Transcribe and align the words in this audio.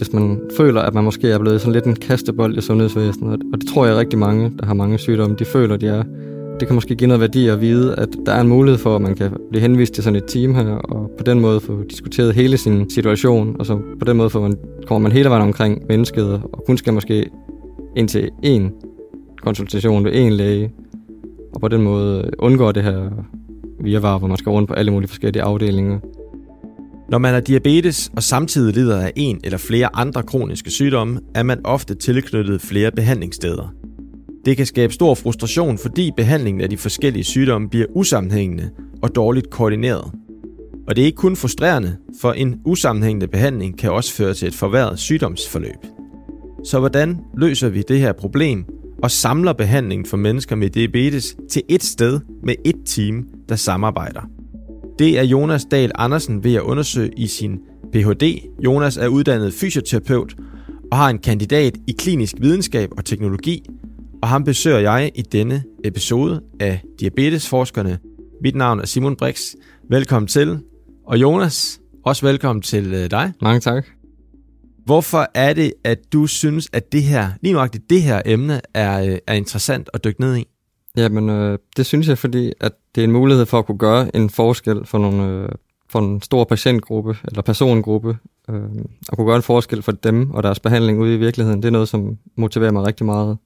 hvis 0.00 0.12
man 0.12 0.40
føler, 0.56 0.80
at 0.80 0.94
man 0.94 1.04
måske 1.04 1.30
er 1.30 1.38
blevet 1.38 1.60
sådan 1.60 1.72
lidt 1.72 1.84
en 1.84 1.96
kastebold 1.96 2.58
i 2.58 2.60
sundhedsvæsenet, 2.60 3.42
og 3.52 3.60
det 3.60 3.68
tror 3.68 3.86
jeg 3.86 3.96
rigtig 3.96 4.18
mange, 4.18 4.52
der 4.58 4.66
har 4.66 4.74
mange 4.74 4.98
sygdomme, 4.98 5.36
de 5.38 5.44
føler, 5.44 5.76
de 5.76 5.86
er. 5.86 6.02
Det 6.60 6.68
kan 6.68 6.74
måske 6.74 6.94
give 6.94 7.08
noget 7.08 7.20
værdi 7.20 7.48
at 7.48 7.60
vide, 7.60 7.94
at 7.94 8.08
der 8.26 8.32
er 8.32 8.40
en 8.40 8.48
mulighed 8.48 8.78
for, 8.78 8.96
at 8.96 9.02
man 9.02 9.14
kan 9.14 9.30
blive 9.50 9.62
henvist 9.62 9.94
til 9.94 10.04
sådan 10.04 10.16
et 10.16 10.24
team 10.28 10.54
her, 10.54 10.66
og 10.66 11.10
på 11.18 11.24
den 11.24 11.40
måde 11.40 11.60
få 11.60 11.82
diskuteret 11.90 12.34
hele 12.34 12.56
sin 12.56 12.90
situation, 12.90 13.56
og 13.58 13.66
så 13.66 13.78
på 13.98 14.04
den 14.04 14.16
måde 14.16 14.30
får 14.30 14.40
man, 14.40 14.56
kommer 14.86 15.08
man 15.08 15.12
hele 15.12 15.28
vejen 15.28 15.42
omkring 15.42 15.82
mennesket, 15.88 16.42
og 16.52 16.64
kun 16.66 16.76
skal 16.76 16.92
måske 16.92 17.30
ind 17.96 18.08
til 18.08 18.30
én 18.46 18.62
konsultation 19.42 20.04
ved 20.04 20.12
én 20.12 20.28
læge, 20.28 20.70
og 21.54 21.60
på 21.60 21.68
den 21.68 21.82
måde 21.82 22.30
undgår 22.38 22.72
det 22.72 22.82
her 22.82 23.10
virvar, 23.80 24.18
hvor 24.18 24.28
man 24.28 24.36
skal 24.36 24.50
rundt 24.50 24.68
på 24.68 24.74
alle 24.74 24.92
mulige 24.92 25.08
forskellige 25.08 25.42
afdelinger. 25.42 25.98
Når 27.10 27.18
man 27.18 27.34
har 27.34 27.40
diabetes 27.40 28.10
og 28.16 28.22
samtidig 28.22 28.74
lider 28.74 29.00
af 29.00 29.12
en 29.16 29.40
eller 29.44 29.58
flere 29.58 29.96
andre 29.96 30.22
kroniske 30.22 30.70
sygdomme, 30.70 31.20
er 31.34 31.42
man 31.42 31.66
ofte 31.66 31.94
tilknyttet 31.94 32.60
flere 32.60 32.90
behandlingssteder. 32.92 33.74
Det 34.44 34.56
kan 34.56 34.66
skabe 34.66 34.92
stor 34.92 35.14
frustration, 35.14 35.78
fordi 35.78 36.10
behandlingen 36.16 36.60
af 36.60 36.70
de 36.70 36.76
forskellige 36.76 37.24
sygdomme 37.24 37.68
bliver 37.68 37.86
usammenhængende 37.94 38.70
og 39.02 39.14
dårligt 39.14 39.50
koordineret. 39.50 40.12
Og 40.88 40.96
det 40.96 41.02
er 41.02 41.06
ikke 41.06 41.16
kun 41.16 41.36
frustrerende, 41.36 41.96
for 42.20 42.32
en 42.32 42.60
usammenhængende 42.64 43.28
behandling 43.28 43.78
kan 43.78 43.92
også 43.92 44.14
føre 44.14 44.34
til 44.34 44.48
et 44.48 44.54
forværret 44.54 44.98
sygdomsforløb. 44.98 45.86
Så 46.64 46.78
hvordan 46.78 47.18
løser 47.36 47.68
vi 47.68 47.82
det 47.88 48.00
her 48.00 48.12
problem 48.12 48.64
og 49.02 49.10
samler 49.10 49.52
behandlingen 49.52 50.06
for 50.06 50.16
mennesker 50.16 50.56
med 50.56 50.70
diabetes 50.70 51.36
til 51.50 51.62
et 51.68 51.82
sted 51.82 52.20
med 52.42 52.54
et 52.64 52.76
team, 52.86 53.24
der 53.48 53.56
samarbejder? 53.56 54.39
Det 55.00 55.18
er 55.18 55.22
Jonas 55.22 55.64
Dahl 55.64 55.92
Andersen 55.94 56.44
ved 56.44 56.54
at 56.54 56.60
undersøge 56.60 57.10
i 57.16 57.26
sin 57.26 57.58
Ph.D. 57.92 58.48
Jonas 58.64 58.96
er 58.96 59.08
uddannet 59.08 59.54
fysioterapeut 59.54 60.36
og 60.92 60.98
har 60.98 61.10
en 61.10 61.18
kandidat 61.18 61.76
i 61.86 61.92
klinisk 61.98 62.34
videnskab 62.40 62.90
og 62.96 63.04
teknologi, 63.04 63.66
og 64.22 64.28
ham 64.28 64.44
besøger 64.44 64.78
jeg 64.78 65.10
i 65.14 65.22
denne 65.22 65.64
episode 65.84 66.42
af 66.60 66.82
Diabetesforskerne. 67.00 67.98
Mit 68.42 68.54
navn 68.54 68.80
er 68.80 68.86
Simon 68.86 69.16
Brix. 69.16 69.54
Velkommen 69.90 70.26
til. 70.26 70.58
Og 71.06 71.20
Jonas, 71.20 71.80
også 72.04 72.26
velkommen 72.26 72.62
til 72.62 72.94
øh, 72.94 73.10
dig. 73.10 73.32
Mange 73.42 73.60
tak. 73.60 73.86
Hvorfor 74.84 75.26
er 75.34 75.52
det, 75.52 75.72
at 75.84 75.98
du 76.12 76.26
synes, 76.26 76.68
at 76.72 76.92
det 76.92 77.02
her, 77.02 77.28
lige 77.42 77.52
nøjagtigt 77.52 77.90
det 77.90 78.02
her 78.02 78.22
emne, 78.26 78.60
er, 78.74 79.04
øh, 79.04 79.18
er 79.26 79.34
interessant 79.34 79.90
at 79.94 80.04
dykke 80.04 80.20
ned 80.20 80.36
i? 80.36 80.44
Jamen, 80.96 81.30
øh, 81.30 81.58
det 81.76 81.86
synes 81.86 82.08
jeg, 82.08 82.18
fordi 82.18 82.52
at 82.60 82.72
det 82.94 83.00
er 83.00 83.04
en 83.04 83.12
mulighed 83.12 83.46
for 83.46 83.58
at 83.58 83.66
kunne 83.66 83.78
gøre 83.78 84.16
en 84.16 84.30
forskel 84.30 84.86
for, 84.86 84.98
nogle, 84.98 85.24
øh, 85.24 85.48
for 85.88 85.98
en 85.98 86.22
stor 86.22 86.44
patientgruppe 86.44 87.16
eller 87.24 87.42
persongruppe, 87.42 88.18
øh, 88.50 88.62
og 89.08 89.16
kunne 89.16 89.26
gøre 89.26 89.36
en 89.36 89.42
forskel 89.42 89.82
for 89.82 89.92
dem 89.92 90.30
og 90.30 90.42
deres 90.42 90.60
behandling 90.60 91.00
ude 91.00 91.14
i 91.14 91.18
virkeligheden. 91.18 91.62
Det 91.62 91.68
er 91.68 91.72
noget, 91.72 91.88
som 91.88 92.18
motiverer 92.36 92.72
mig 92.72 92.86
rigtig 92.86 93.06
meget. 93.06 93.38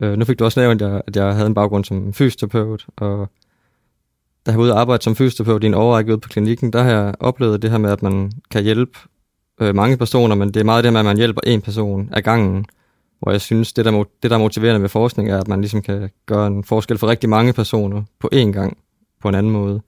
Øh, 0.00 0.18
nu 0.18 0.24
fik 0.24 0.38
du 0.38 0.44
også 0.44 0.60
nævnt, 0.60 0.82
at 0.82 0.92
jeg, 0.92 1.02
at 1.06 1.16
jeg 1.16 1.34
havde 1.34 1.46
en 1.46 1.54
baggrund 1.54 1.84
som 1.84 2.12
fysioterapeut, 2.12 2.86
og 2.96 3.28
da 4.46 4.50
jeg 4.50 4.58
var 4.58 4.64
ude 4.64 4.72
og 4.72 4.80
arbejde 4.80 5.02
som 5.02 5.16
fysioterapeut 5.16 5.64
i 5.64 5.66
en 5.66 5.74
overrække 5.74 6.12
ude 6.12 6.20
på 6.20 6.28
klinikken, 6.28 6.72
der 6.72 6.82
har 6.82 6.90
jeg 6.90 7.14
oplevet 7.20 7.62
det 7.62 7.70
her 7.70 7.78
med, 7.78 7.90
at 7.90 8.02
man 8.02 8.32
kan 8.50 8.62
hjælpe 8.62 8.98
øh, 9.60 9.74
mange 9.74 9.96
personer, 9.96 10.34
men 10.34 10.48
det 10.48 10.60
er 10.60 10.64
meget 10.64 10.84
det 10.84 10.92
med, 10.92 11.00
at 11.00 11.06
man 11.06 11.16
hjælper 11.16 11.40
en 11.46 11.62
person 11.62 12.08
ad 12.12 12.22
gangen. 12.22 12.66
Hvor 13.20 13.32
jeg 13.32 13.40
synes, 13.40 13.72
det 13.72 13.84
der, 13.84 14.04
det 14.22 14.30
der 14.30 14.36
er 14.36 14.40
motiverende 14.40 14.82
ved 14.82 14.88
forskning, 14.88 15.30
er, 15.30 15.38
at 15.38 15.48
man 15.48 15.60
ligesom 15.60 15.82
kan 15.82 16.10
gøre 16.26 16.46
en 16.46 16.64
forskel 16.64 16.98
for 16.98 17.06
rigtig 17.06 17.28
mange 17.28 17.52
personer 17.52 18.02
på 18.18 18.28
én 18.34 18.52
gang, 18.52 18.78
på 19.22 19.28
en 19.28 19.34
anden 19.34 19.52
måde. 19.52 19.80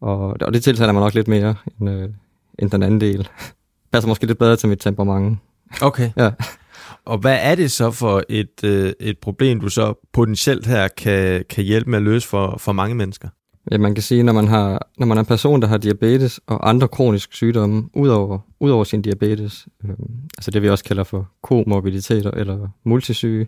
Og, 0.00 0.36
og 0.40 0.54
det 0.54 0.64
tiltaler 0.64 0.92
mig 0.92 1.02
nok 1.02 1.14
lidt 1.14 1.28
mere 1.28 1.54
end, 1.80 1.90
øh, 1.90 2.08
end 2.58 2.70
den 2.70 2.82
anden 2.82 3.00
del. 3.00 3.28
Passer 3.92 4.08
måske 4.08 4.26
lidt 4.26 4.38
bedre 4.38 4.56
til 4.56 4.68
mit 4.68 4.78
temperament. 4.78 5.38
Okay. 5.82 6.10
Ja. 6.16 6.30
Og 7.04 7.18
hvad 7.18 7.38
er 7.42 7.54
det 7.54 7.70
så 7.70 7.90
for 7.90 8.22
et, 8.28 8.64
øh, 8.64 8.92
et 9.00 9.18
problem, 9.18 9.60
du 9.60 9.68
så 9.68 10.08
potentielt 10.12 10.66
her 10.66 10.88
kan, 10.88 11.44
kan 11.50 11.64
hjælpe 11.64 11.90
med 11.90 11.98
at 11.98 12.02
løse 12.02 12.28
for, 12.28 12.56
for 12.58 12.72
mange 12.72 12.94
mennesker? 12.94 13.28
Ja, 13.70 13.78
man 13.78 13.94
kan 13.94 14.02
sige, 14.02 14.22
når 14.22 14.32
man, 14.32 14.48
har, 14.48 14.88
når 14.98 15.06
man 15.06 15.18
er 15.18 15.20
en 15.20 15.26
person, 15.26 15.62
der 15.62 15.68
har 15.68 15.78
diabetes 15.78 16.40
og 16.46 16.68
andre 16.68 16.88
kroniske 16.88 17.34
sygdomme, 17.34 17.88
udover, 17.94 18.38
udover 18.60 18.84
sin 18.84 19.02
diabetes, 19.02 19.68
øh, 19.84 19.90
altså 20.38 20.50
det 20.50 20.62
vi 20.62 20.68
også 20.68 20.84
kalder 20.84 21.04
for 21.04 21.28
komorbiditeter 21.42 22.30
eller 22.30 22.68
multisyge, 22.84 23.46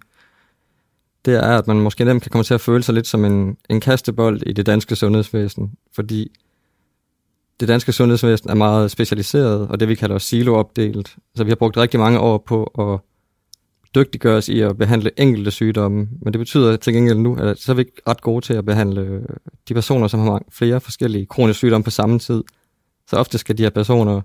det 1.24 1.34
er, 1.34 1.58
at 1.58 1.66
man 1.66 1.80
måske 1.80 2.04
nemt 2.04 2.22
kan 2.22 2.30
komme 2.30 2.44
til 2.44 2.54
at 2.54 2.60
føle 2.60 2.82
sig 2.82 2.94
lidt 2.94 3.06
som 3.06 3.24
en, 3.24 3.56
en 3.70 3.80
kastebold 3.80 4.42
i 4.46 4.52
det 4.52 4.66
danske 4.66 4.96
sundhedsvæsen, 4.96 5.72
fordi 5.94 6.30
det 7.60 7.68
danske 7.68 7.92
sundhedsvæsen 7.92 8.50
er 8.50 8.54
meget 8.54 8.90
specialiseret, 8.90 9.68
og 9.68 9.80
det 9.80 9.88
vi 9.88 9.94
kalder 9.94 10.18
siloopdelt. 10.18 11.16
Så 11.34 11.44
vi 11.44 11.50
har 11.50 11.56
brugt 11.56 11.76
rigtig 11.76 12.00
mange 12.00 12.20
år 12.20 12.38
på 12.38 12.64
at 12.64 13.00
dygtiggøres 13.94 14.48
i 14.48 14.60
at 14.60 14.78
behandle 14.78 15.10
enkelte 15.16 15.50
sygdomme, 15.50 16.08
men 16.22 16.32
det 16.32 16.38
betyder 16.38 16.76
til 16.76 16.92
gengæld 16.92 17.18
nu, 17.18 17.36
at 17.36 17.58
så 17.58 17.72
er 17.72 17.76
vi 17.76 17.80
ikke 17.80 18.02
ret 18.08 18.20
gode 18.20 18.44
til 18.44 18.54
at 18.54 18.64
behandle 18.64 19.00
øh, 19.00 19.22
de 19.68 19.74
personer, 19.74 20.08
som 20.08 20.20
har 20.20 20.42
flere 20.52 20.80
forskellige 20.80 21.26
kroniske 21.26 21.58
sygdomme 21.58 21.84
på 21.84 21.90
samme 21.90 22.18
tid. 22.18 22.44
Så 23.06 23.16
ofte 23.16 23.38
skal 23.38 23.58
de 23.58 23.62
her 23.62 23.70
personer 23.70 24.20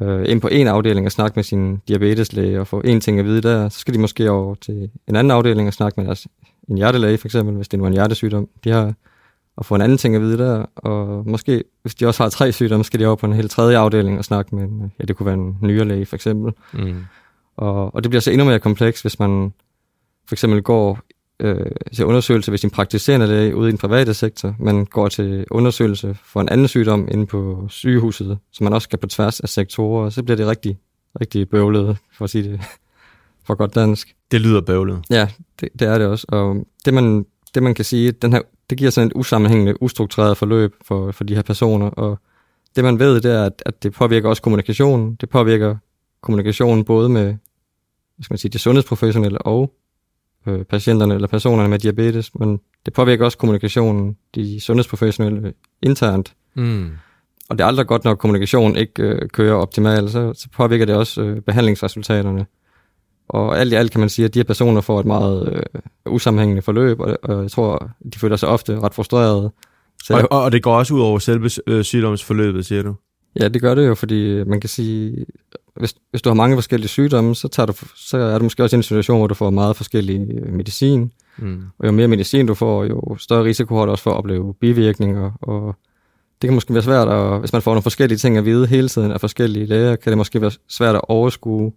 øh, 0.00 0.24
ind 0.28 0.40
på 0.40 0.48
en 0.48 0.66
afdeling 0.66 1.06
og 1.06 1.12
snakke 1.12 1.36
med 1.36 1.44
sin 1.44 1.76
diabeteslæge 1.88 2.60
og 2.60 2.66
få 2.66 2.80
en 2.84 3.00
ting 3.00 3.18
at 3.18 3.24
vide 3.24 3.42
der. 3.42 3.68
Så 3.68 3.78
skal 3.78 3.94
de 3.94 3.98
måske 3.98 4.30
over 4.30 4.54
til 4.54 4.90
en 5.08 5.16
anden 5.16 5.30
afdeling 5.30 5.68
og 5.68 5.74
snakke 5.74 6.00
med 6.00 6.06
deres, 6.06 6.26
en 6.68 6.76
hjertelæge 6.76 7.18
for 7.18 7.28
eksempel, 7.28 7.56
hvis 7.56 7.68
det 7.68 7.78
nu 7.78 7.84
er 7.84 7.88
en 7.88 7.94
hjertesygdom. 7.94 8.48
De 8.64 8.70
har 8.70 8.94
og 9.56 9.66
få 9.66 9.74
en 9.74 9.80
anden 9.80 9.98
ting 9.98 10.14
at 10.14 10.20
vide 10.20 10.38
der, 10.38 10.64
og 10.76 11.26
måske, 11.26 11.64
hvis 11.82 11.94
de 11.94 12.06
også 12.06 12.22
har 12.22 12.30
tre 12.30 12.52
sygdomme, 12.52 12.84
skal 12.84 13.00
de 13.00 13.06
over 13.06 13.16
på 13.16 13.26
en 13.26 13.32
helt 13.32 13.50
tredje 13.50 13.78
afdeling 13.78 14.18
og 14.18 14.24
snakke 14.24 14.54
med 14.54 14.64
en, 14.64 14.92
ja, 14.98 15.04
det 15.04 15.16
kunne 15.16 15.26
være 15.26 15.34
en 15.34 15.58
nyrelæge 15.60 16.06
for 16.06 16.16
eksempel. 16.16 16.52
Mm. 16.72 17.04
Og, 17.56 17.94
og 17.94 18.02
det 18.02 18.10
bliver 18.10 18.20
så 18.20 18.30
endnu 18.30 18.44
mere 18.44 18.58
kompleks, 18.60 19.00
hvis 19.00 19.18
man 19.18 19.52
for 20.26 20.34
eksempel 20.34 20.62
går 20.62 20.98
øh, 21.40 21.66
til 21.94 22.04
undersøgelse 22.04 22.50
ved 22.50 22.58
sin 22.58 22.70
praktiserende 22.70 23.26
læge 23.26 23.56
ude 23.56 23.68
i 23.68 23.70
den 23.70 23.78
private 23.78 24.14
sektor, 24.14 24.54
men 24.58 24.86
går 24.86 25.08
til 25.08 25.44
undersøgelse 25.50 26.16
for 26.24 26.40
en 26.40 26.48
anden 26.48 26.68
sygdom 26.68 27.08
inde 27.10 27.26
på 27.26 27.66
sygehuset, 27.68 28.38
så 28.52 28.64
man 28.64 28.72
også 28.72 28.84
skal 28.84 28.98
på 28.98 29.06
tværs 29.06 29.40
af 29.40 29.48
sektorer, 29.48 30.04
og 30.04 30.12
så 30.12 30.22
bliver 30.22 30.36
det 30.36 30.46
rigtig, 30.46 30.78
rigtig 31.20 31.48
bøvlet, 31.48 31.96
for 32.12 32.24
at 32.24 32.30
sige 32.30 32.50
det 32.50 32.60
for 33.44 33.54
godt 33.54 33.74
dansk. 33.74 34.14
Det 34.30 34.40
lyder 34.40 34.60
bøvlet. 34.60 35.04
Ja, 35.10 35.28
det, 35.60 35.68
det 35.78 35.88
er 35.88 35.98
det 35.98 36.06
også. 36.06 36.26
Og 36.28 36.66
det 36.84 36.94
man, 36.94 37.26
det 37.54 37.62
man 37.62 37.74
kan 37.74 37.84
sige, 37.84 38.12
den 38.12 38.32
her, 38.32 38.40
det 38.70 38.78
giver 38.78 38.90
sådan 38.90 39.06
et 39.06 39.12
usammenhængende, 39.16 39.82
ustruktureret 39.82 40.36
forløb 40.36 40.74
for, 40.82 41.12
for 41.12 41.24
de 41.24 41.34
her 41.34 41.42
personer, 41.42 41.86
og 41.86 42.18
det 42.76 42.84
man 42.84 42.98
ved, 42.98 43.20
det 43.20 43.32
er, 43.32 43.44
at, 43.44 43.62
at 43.66 43.82
det 43.82 43.92
påvirker 43.92 44.28
også 44.28 44.42
kommunikationen. 44.42 45.14
Det 45.14 45.28
påvirker 45.28 45.76
kommunikationen 46.20 46.84
både 46.84 47.08
med 47.08 47.34
hvad 48.16 48.24
skal 48.24 48.32
man 48.34 48.38
sige, 48.38 48.50
de 48.50 48.58
sundhedsprofessionelle 48.58 49.38
og 49.38 49.72
øh, 50.46 50.64
patienterne 50.64 51.14
eller 51.14 51.28
personerne 51.28 51.68
med 51.68 51.78
diabetes, 51.78 52.34
men 52.34 52.60
det 52.86 52.94
påvirker 52.94 53.24
også 53.24 53.38
kommunikationen, 53.38 54.16
de 54.34 54.60
sundhedsprofessionelle 54.60 55.52
internt. 55.82 56.34
Mm. 56.54 56.90
Og 57.48 57.58
det 57.58 57.64
er 57.64 57.68
aldrig 57.68 57.86
godt, 57.86 58.04
når 58.04 58.14
kommunikationen 58.14 58.76
ikke 58.76 59.02
øh, 59.02 59.28
kører 59.28 59.54
optimalt, 59.54 60.10
så, 60.10 60.32
så 60.34 60.48
påvirker 60.56 60.86
det 60.86 60.94
også 60.94 61.22
øh, 61.22 61.40
behandlingsresultaterne. 61.40 62.46
Og 63.28 63.58
alt 63.58 63.72
i 63.72 63.76
alt 63.76 63.90
kan 63.90 64.00
man 64.00 64.08
sige, 64.08 64.26
at 64.26 64.34
de 64.34 64.38
her 64.38 64.44
personer 64.44 64.80
får 64.80 65.00
et 65.00 65.06
meget 65.06 65.52
øh, 65.52 66.12
usammenhængende 66.12 66.62
forløb, 66.62 67.00
og, 67.00 67.18
og 67.22 67.42
jeg 67.42 67.50
tror, 67.50 67.90
de 68.12 68.18
føler 68.18 68.36
sig 68.36 68.48
ofte 68.48 68.80
ret 68.80 68.94
frustrerede. 68.94 69.52
Så, 70.04 70.26
og, 70.30 70.42
og 70.42 70.52
det 70.52 70.62
går 70.62 70.78
også 70.78 70.94
ud 70.94 71.00
over 71.00 71.18
selve 71.18 71.50
øh, 71.66 71.84
sygdomsforløbet, 71.84 72.66
siger 72.66 72.82
du? 72.82 72.94
Ja, 73.40 73.48
det 73.48 73.62
gør 73.62 73.74
det 73.74 73.86
jo, 73.86 73.94
fordi 73.94 74.44
man 74.44 74.60
kan 74.60 74.68
sige, 74.68 75.26
hvis, 75.76 75.94
hvis 76.10 76.22
du 76.22 76.28
har 76.30 76.34
mange 76.34 76.56
forskellige 76.56 76.88
sygdomme, 76.88 77.34
så, 77.34 77.48
tager 77.48 77.66
du, 77.66 77.72
så 77.96 78.18
er 78.18 78.38
du 78.38 78.44
måske 78.44 78.62
også 78.62 78.76
i 78.76 78.78
en 78.78 78.82
situation, 78.82 79.18
hvor 79.18 79.26
du 79.26 79.34
får 79.34 79.50
meget 79.50 79.76
forskellig 79.76 80.28
øh, 80.30 80.52
medicin. 80.52 81.12
Mm. 81.38 81.62
Og 81.78 81.86
jo 81.86 81.92
mere 81.92 82.08
medicin 82.08 82.46
du 82.46 82.54
får, 82.54 82.84
jo 82.84 83.16
større 83.18 83.44
risiko 83.44 83.76
har 83.76 83.84
du 83.84 83.90
også 83.90 84.04
for 84.04 84.10
at 84.10 84.16
opleve 84.16 84.54
bivirkninger. 84.54 85.30
Og 85.42 85.76
det 86.42 86.48
kan 86.48 86.54
måske 86.54 86.74
være 86.74 86.82
svært, 86.82 87.08
at, 87.08 87.40
hvis 87.40 87.52
man 87.52 87.62
får 87.62 87.70
nogle 87.70 87.82
forskellige 87.82 88.18
ting 88.18 88.38
at 88.38 88.44
vide 88.44 88.66
hele 88.66 88.88
tiden 88.88 89.12
af 89.12 89.20
forskellige 89.20 89.66
læger, 89.66 89.96
kan 89.96 90.10
det 90.10 90.18
måske 90.18 90.40
være 90.40 90.50
svært 90.68 90.94
at 90.94 91.00
overskue 91.08 91.72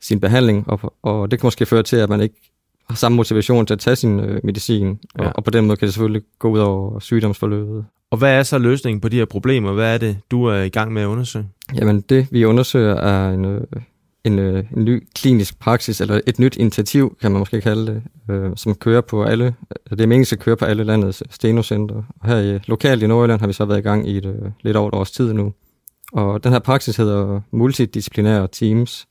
sin 0.00 0.20
behandling, 0.20 0.70
og, 0.70 0.94
og 1.02 1.30
det 1.30 1.40
kan 1.40 1.46
måske 1.46 1.66
føre 1.66 1.82
til, 1.82 1.96
at 1.96 2.08
man 2.08 2.20
ikke 2.20 2.52
har 2.90 2.96
samme 2.96 3.16
motivation 3.16 3.66
til 3.66 3.74
at 3.74 3.80
tage 3.80 3.96
sin 3.96 4.20
øh, 4.20 4.40
medicin, 4.44 4.98
ja. 5.18 5.26
og, 5.26 5.32
og 5.34 5.44
på 5.44 5.50
den 5.50 5.66
måde 5.66 5.76
kan 5.76 5.86
det 5.86 5.94
selvfølgelig 5.94 6.22
gå 6.38 6.50
ud 6.50 6.58
over 6.58 6.98
sygdomsforløbet. 6.98 7.84
Og 8.12 8.18
hvad 8.18 8.38
er 8.38 8.42
så 8.42 8.58
løsningen 8.58 9.00
på 9.00 9.08
de 9.08 9.16
her 9.16 9.24
problemer? 9.24 9.72
Hvad 9.72 9.94
er 9.94 9.98
det, 9.98 10.18
du 10.30 10.44
er 10.44 10.62
i 10.62 10.68
gang 10.68 10.92
med 10.92 11.02
at 11.02 11.06
undersøge? 11.06 11.48
Jamen 11.74 12.00
det, 12.00 12.28
vi 12.30 12.44
undersøger, 12.44 12.94
er 12.94 13.30
en, 13.30 13.44
øh, 13.44 13.60
en, 14.24 14.38
øh, 14.38 14.64
en 14.76 14.84
ny 14.84 15.08
klinisk 15.14 15.58
praksis, 15.58 16.00
eller 16.00 16.20
et 16.26 16.38
nyt 16.38 16.56
initiativ, 16.56 17.16
kan 17.20 17.32
man 17.32 17.38
måske 17.38 17.60
kalde 17.60 17.86
det, 17.86 18.02
øh, 18.34 18.50
som 18.56 18.74
kører 18.74 19.00
på 19.00 19.24
alle, 19.24 19.44
øh, 19.44 19.90
det 19.90 20.00
er 20.00 20.06
meningen, 20.06 20.26
at 20.32 20.38
køre 20.38 20.56
på 20.56 20.64
alle 20.64 20.84
landets 20.84 21.22
stenocenter. 21.30 22.02
Og 22.20 22.28
her 22.28 22.38
i, 22.38 22.58
lokalt 22.66 23.02
i 23.02 23.06
Nordjylland 23.06 23.40
har 23.40 23.46
vi 23.46 23.52
så 23.52 23.64
været 23.64 23.78
i 23.78 23.82
gang 23.82 24.08
i 24.08 24.16
et, 24.16 24.26
øh, 24.26 24.50
lidt 24.60 24.76
over 24.76 24.88
et 24.88 24.94
års 24.94 25.10
tid 25.10 25.32
nu. 25.32 25.52
Og 26.12 26.44
den 26.44 26.52
her 26.52 26.58
praksis 26.58 26.96
hedder 26.96 27.40
multidisciplinære 27.50 28.48
teams. 28.52 29.06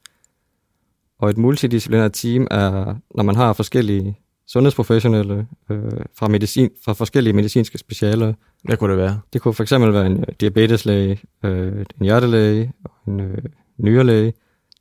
Og 1.19 1.29
et 1.29 1.37
multidisciplinært 1.37 2.11
team 2.13 2.47
er, 2.51 2.95
når 3.15 3.23
man 3.23 3.35
har 3.35 3.53
forskellige 3.53 4.17
sundhedsprofessionelle 4.53 5.47
øh, 5.69 5.91
fra, 6.17 6.27
medicin, 6.27 6.69
fra 6.85 6.93
forskellige 6.93 7.33
medicinske 7.33 7.77
specialer. 7.77 8.33
Hvad 8.63 8.77
kunne 8.77 8.91
det 8.91 8.97
være? 9.01 9.19
Det 9.33 9.41
kunne 9.41 9.53
for 9.53 9.63
eksempel 9.63 9.93
være 9.93 10.05
en 10.05 10.19
øh, 10.19 10.35
diabeteslæge, 10.39 11.19
øh, 11.43 11.85
en 11.99 12.05
hjertelæge, 12.05 12.73
en 13.07 13.19
øh, 13.19 13.37
nyrelæge, 13.77 14.33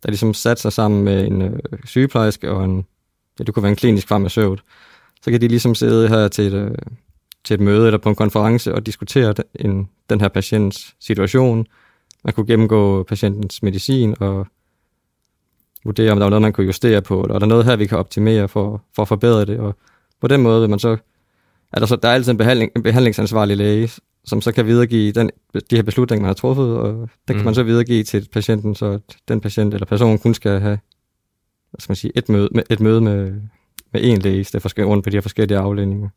der 0.03 0.09
ligesom 0.09 0.35
satte 0.35 0.63
sig 0.63 0.73
sammen 0.73 1.05
med 1.05 1.27
en 1.27 1.43
øh, 1.43 1.59
sygeplejerske 1.85 2.51
og 2.51 2.65
en, 2.65 2.85
ja, 3.39 3.45
det 3.45 3.55
kunne 3.55 3.63
være 3.63 3.71
en 3.71 3.77
klinisk 3.77 4.09
farmaceut. 4.09 4.63
Så 5.23 5.31
kan 5.31 5.41
de 5.41 5.49
ligesom 5.49 5.75
sidde 5.75 6.09
her 6.09 6.29
til 6.29 6.47
et, 6.47 6.53
øh, 6.53 6.71
til 7.45 7.55
et 7.55 7.61
møde 7.61 7.87
eller 7.87 7.99
på 7.99 8.09
en 8.09 8.15
konference 8.15 8.75
og 8.75 8.87
diskutere 8.87 9.35
en, 9.55 9.89
den 10.11 10.21
her 10.21 10.29
patients 10.29 10.95
situation. 11.01 11.67
Man 12.25 12.35
kunne 12.35 12.47
gennemgå 12.47 13.03
patientens 13.03 13.63
medicin 13.63 14.15
og 14.21 14.47
vurdere, 15.85 16.13
om 16.13 16.19
der 16.19 16.25
var 16.25 16.31
noget, 16.31 16.43
man 16.43 16.53
kunne 16.53 16.67
justere 16.67 17.03
på, 17.03 17.23
eller 17.23 17.35
er 17.35 17.39
der 17.39 17.47
noget 17.47 17.65
her, 17.65 17.77
vi 17.77 17.87
kan 17.87 17.99
optimere 17.99 18.49
for, 18.49 18.83
for 18.97 19.03
at 19.03 19.09
forbedre 19.09 19.45
det. 19.45 19.59
Og 19.59 19.77
på 20.21 20.29
den 20.29 20.43
måde 20.43 20.61
vil 20.61 20.71
man 20.71 20.79
så, 20.79 20.97
er 21.73 21.79
der, 21.79 21.87
så, 21.87 21.97
der 21.97 22.09
er 22.09 22.13
altid 22.13 22.33
en, 22.33 22.39
behandling, 22.39 22.71
en 22.77 22.83
behandlingsansvarlig 22.83 23.57
læge, 23.57 23.91
som 24.25 24.41
så 24.41 24.53
kan 24.53 24.67
videregive 24.67 25.13
den, 25.13 25.31
de 25.71 25.77
her 25.77 25.83
beslutninger, 25.83 26.23
man 26.23 26.29
har 26.29 26.35
truffet, 26.35 26.77
og 26.77 26.93
den 26.93 27.09
mm. 27.29 27.35
kan 27.35 27.45
man 27.45 27.55
så 27.55 27.63
videregive 27.63 28.03
til 28.03 28.29
patienten, 28.33 28.75
så 28.75 28.99
den 29.29 29.41
patient 29.41 29.75
eller 29.75 29.87
person 29.87 30.19
kun 30.19 30.35
skal 30.35 30.61
have 30.61 30.79
hvad 31.71 31.81
skal 31.81 31.91
man 31.91 31.97
sige, 31.97 32.13
et 32.15 32.29
møde, 32.29 32.49
med, 32.53 32.63
et 32.71 32.81
møde 32.81 33.01
med, 33.01 33.33
med 33.93 34.01
en 34.03 34.19
læge, 34.19 34.41
i 34.41 34.45
stedet 34.45 34.63
for 34.63 34.85
rundt 34.85 35.05
på 35.05 35.11
de 35.11 35.17
her 35.17 35.21
forskellige 35.21 35.59
afledninger. 35.59 36.09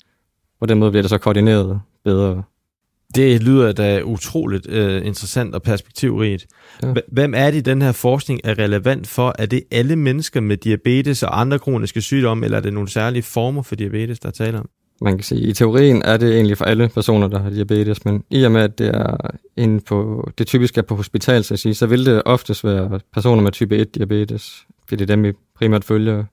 På 0.60 0.66
den 0.66 0.80
måde 0.80 0.92
bliver 0.92 1.02
det 1.02 1.10
så 1.10 1.18
koordineret 1.18 1.82
bedre. 2.04 2.44
Det 3.16 3.44
lyder 3.44 3.72
da 3.72 4.02
utroligt 4.04 4.68
uh, 4.68 5.08
interessant 5.08 5.56
og 5.56 5.62
perspektivrigt. 5.62 6.48
Ja. 6.84 6.94
Hvem 7.12 7.34
er 7.34 7.52
det 7.52 7.58
i 7.58 7.62
den 7.62 7.82
her 7.82 7.92
forskning 7.92 8.40
er 8.44 8.60
relevant 8.60 9.08
for? 9.08 9.36
Er 9.40 9.46
det 9.46 9.64
alle 9.72 9.96
mennesker 9.96 10.42
med 10.42 10.58
diabetes 10.58 11.24
og 11.24 11.40
andre 11.40 11.60
kroniske 11.60 12.02
sygdomme, 12.02 12.46
eller 12.46 12.58
er 12.58 12.62
det 12.62 12.74
nogle 12.74 12.90
særlige 12.90 13.24
former 13.24 13.62
for 13.62 13.76
diabetes, 13.76 14.20
der 14.20 14.32
taler 14.32 14.60
om? 14.60 14.70
Man 15.02 15.18
kan 15.18 15.24
sige, 15.24 15.42
i 15.42 15.54
teorien 15.54 16.02
er 16.02 16.18
det 16.18 16.36
egentlig 16.36 16.58
for 16.58 16.66
alle 16.66 16.90
personer, 16.90 17.28
der 17.28 17.40
har 17.40 17.50
diabetes, 17.50 18.06
men 18.06 18.24
i 18.30 18.44
og 18.44 18.52
med, 18.52 18.62
at 18.62 18.80
det 18.80 18.88
er 18.88 19.18
inde 19.58 19.80
på, 19.80 20.30
det 20.38 20.48
typisk 20.48 20.78
er 20.78 20.82
på 20.82 20.96
hospital, 20.96 21.44
så, 21.44 21.58
sige, 21.58 21.76
så 21.76 21.86
vil 21.86 22.06
det 22.06 22.22
oftest 22.26 22.64
være 22.64 23.00
personer 23.14 23.42
med 23.42 23.52
type 23.52 23.78
1 23.78 23.96
diabetes, 23.96 24.66
fordi 24.90 25.06
det 25.06 25.12
er 25.12 25.16
dem, 25.16 25.24
vi 25.24 25.34
primært 25.56 25.84
følger 25.84 26.24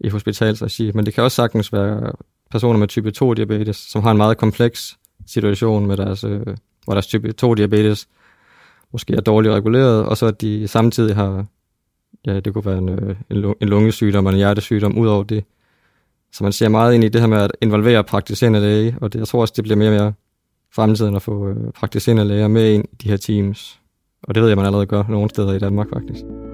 i 0.00 0.08
hospitalsregi, 0.08 0.90
men 0.94 1.06
det 1.06 1.14
kan 1.14 1.24
også 1.24 1.34
sagtens 1.34 1.72
være 1.72 2.12
personer 2.50 2.78
med 2.78 2.88
type 2.88 3.10
2 3.10 3.34
diabetes, 3.34 3.76
som 3.76 4.02
har 4.02 4.10
en 4.10 4.16
meget 4.16 4.36
kompleks 4.36 4.96
situation 5.26 5.86
med 5.86 5.96
deres, 5.96 6.24
øh, 6.24 6.46
hvor 6.84 6.94
deres 6.94 7.06
type 7.06 7.32
2 7.32 7.54
diabetes 7.54 8.08
måske 8.92 9.14
er 9.14 9.20
dårligt 9.20 9.54
reguleret, 9.54 10.06
og 10.06 10.16
så 10.16 10.26
at 10.26 10.40
de 10.40 10.68
samtidig 10.68 11.16
har, 11.16 11.46
ja, 12.26 12.40
det 12.40 12.52
kunne 12.52 12.66
være 12.66 12.78
en, 12.78 12.88
øh, 12.88 13.16
en 13.60 13.68
lungesygdom 13.68 14.26
eller 14.26 14.34
en 14.34 14.38
hjertesygdom 14.38 14.98
ud 14.98 15.06
over 15.06 15.22
det. 15.22 15.44
Så 16.32 16.44
man 16.44 16.52
ser 16.52 16.68
meget 16.68 16.94
ind 16.94 17.04
i 17.04 17.08
det 17.08 17.20
her 17.20 17.28
med 17.28 17.38
at 17.38 17.52
involvere 17.60 18.04
praktiserende 18.04 18.60
læge, 18.60 18.96
og 19.00 19.12
det, 19.12 19.18
jeg 19.18 19.28
tror 19.28 19.40
også, 19.40 19.52
det 19.56 19.64
bliver 19.64 19.76
mere 19.76 19.88
og 19.88 19.94
mere 19.94 20.12
fremtiden 20.74 21.16
at 21.16 21.22
få 21.22 21.48
øh, 21.48 21.72
praktiserende 21.72 22.24
læger 22.24 22.48
med 22.48 22.72
ind 22.72 22.84
i 22.92 22.96
de 22.96 23.08
her 23.08 23.16
teams. 23.16 23.80
Og 24.22 24.34
det 24.34 24.40
ved 24.40 24.48
jeg, 24.48 24.56
man 24.56 24.66
allerede 24.66 24.86
gør 24.86 25.04
nogle 25.08 25.30
steder 25.30 25.52
i 25.52 25.58
Danmark 25.58 25.86
faktisk. 25.94 26.45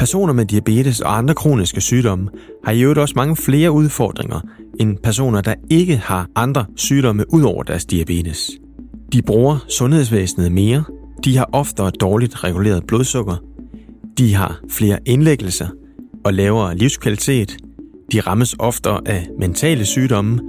Personer 0.00 0.32
med 0.32 0.44
diabetes 0.44 1.00
og 1.00 1.18
andre 1.18 1.34
kroniske 1.34 1.80
sygdomme 1.80 2.28
har 2.64 2.72
i 2.72 2.82
øvrigt 2.82 2.98
også 2.98 3.14
mange 3.16 3.36
flere 3.36 3.72
udfordringer 3.72 4.40
end 4.80 4.98
personer, 4.98 5.40
der 5.40 5.54
ikke 5.70 5.96
har 5.96 6.28
andre 6.36 6.64
sygdomme 6.76 7.24
ud 7.34 7.42
over 7.42 7.62
deres 7.62 7.84
diabetes. 7.84 8.50
De 9.12 9.22
bruger 9.22 9.64
sundhedsvæsenet 9.68 10.52
mere, 10.52 10.84
de 11.24 11.36
har 11.36 11.48
oftere 11.52 11.90
dårligt 11.90 12.44
reguleret 12.44 12.86
blodsukker, 12.86 13.36
de 14.18 14.34
har 14.34 14.60
flere 14.70 14.98
indlæggelser 15.06 15.68
og 16.24 16.34
lavere 16.34 16.76
livskvalitet, 16.76 17.56
de 18.12 18.20
rammes 18.20 18.56
oftere 18.58 19.00
af 19.06 19.28
mentale 19.38 19.84
sygdomme, 19.84 20.40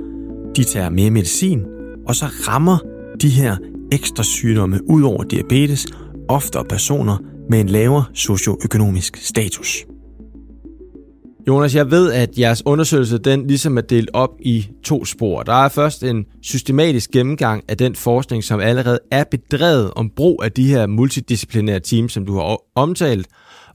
de 0.55 0.63
tager 0.63 0.89
mere 0.89 1.11
medicin, 1.11 1.65
og 2.07 2.15
så 2.15 2.25
rammer 2.25 2.77
de 3.21 3.29
her 3.29 3.57
ekstra 3.91 4.23
sygdomme 4.23 4.79
ud 4.89 5.01
over 5.01 5.23
diabetes 5.23 5.87
oftere 6.27 6.65
personer, 6.65 7.17
med 7.51 7.61
en 7.61 7.69
lavere 7.69 8.05
socioøkonomisk 8.13 9.17
status. 9.17 9.85
Jonas, 11.47 11.75
jeg 11.75 11.91
ved, 11.91 12.11
at 12.11 12.39
jeres 12.39 12.65
undersøgelse 12.65 13.17
den 13.17 13.47
ligesom 13.47 13.77
er 13.77 13.81
delt 13.81 14.09
op 14.13 14.29
i 14.39 14.67
to 14.83 15.05
spor. 15.05 15.43
Der 15.43 15.53
er 15.53 15.69
først 15.69 16.03
en 16.03 16.25
systematisk 16.41 17.11
gennemgang 17.11 17.63
af 17.67 17.77
den 17.77 17.95
forskning, 17.95 18.43
som 18.43 18.59
allerede 18.59 18.99
er 19.11 19.23
bedrevet 19.23 19.91
om 19.95 20.09
brug 20.15 20.43
af 20.43 20.51
de 20.51 20.67
her 20.67 20.87
multidisciplinære 20.87 21.79
teams, 21.79 22.13
som 22.13 22.25
du 22.25 22.35
har 22.35 22.57
omtalt. 22.75 23.27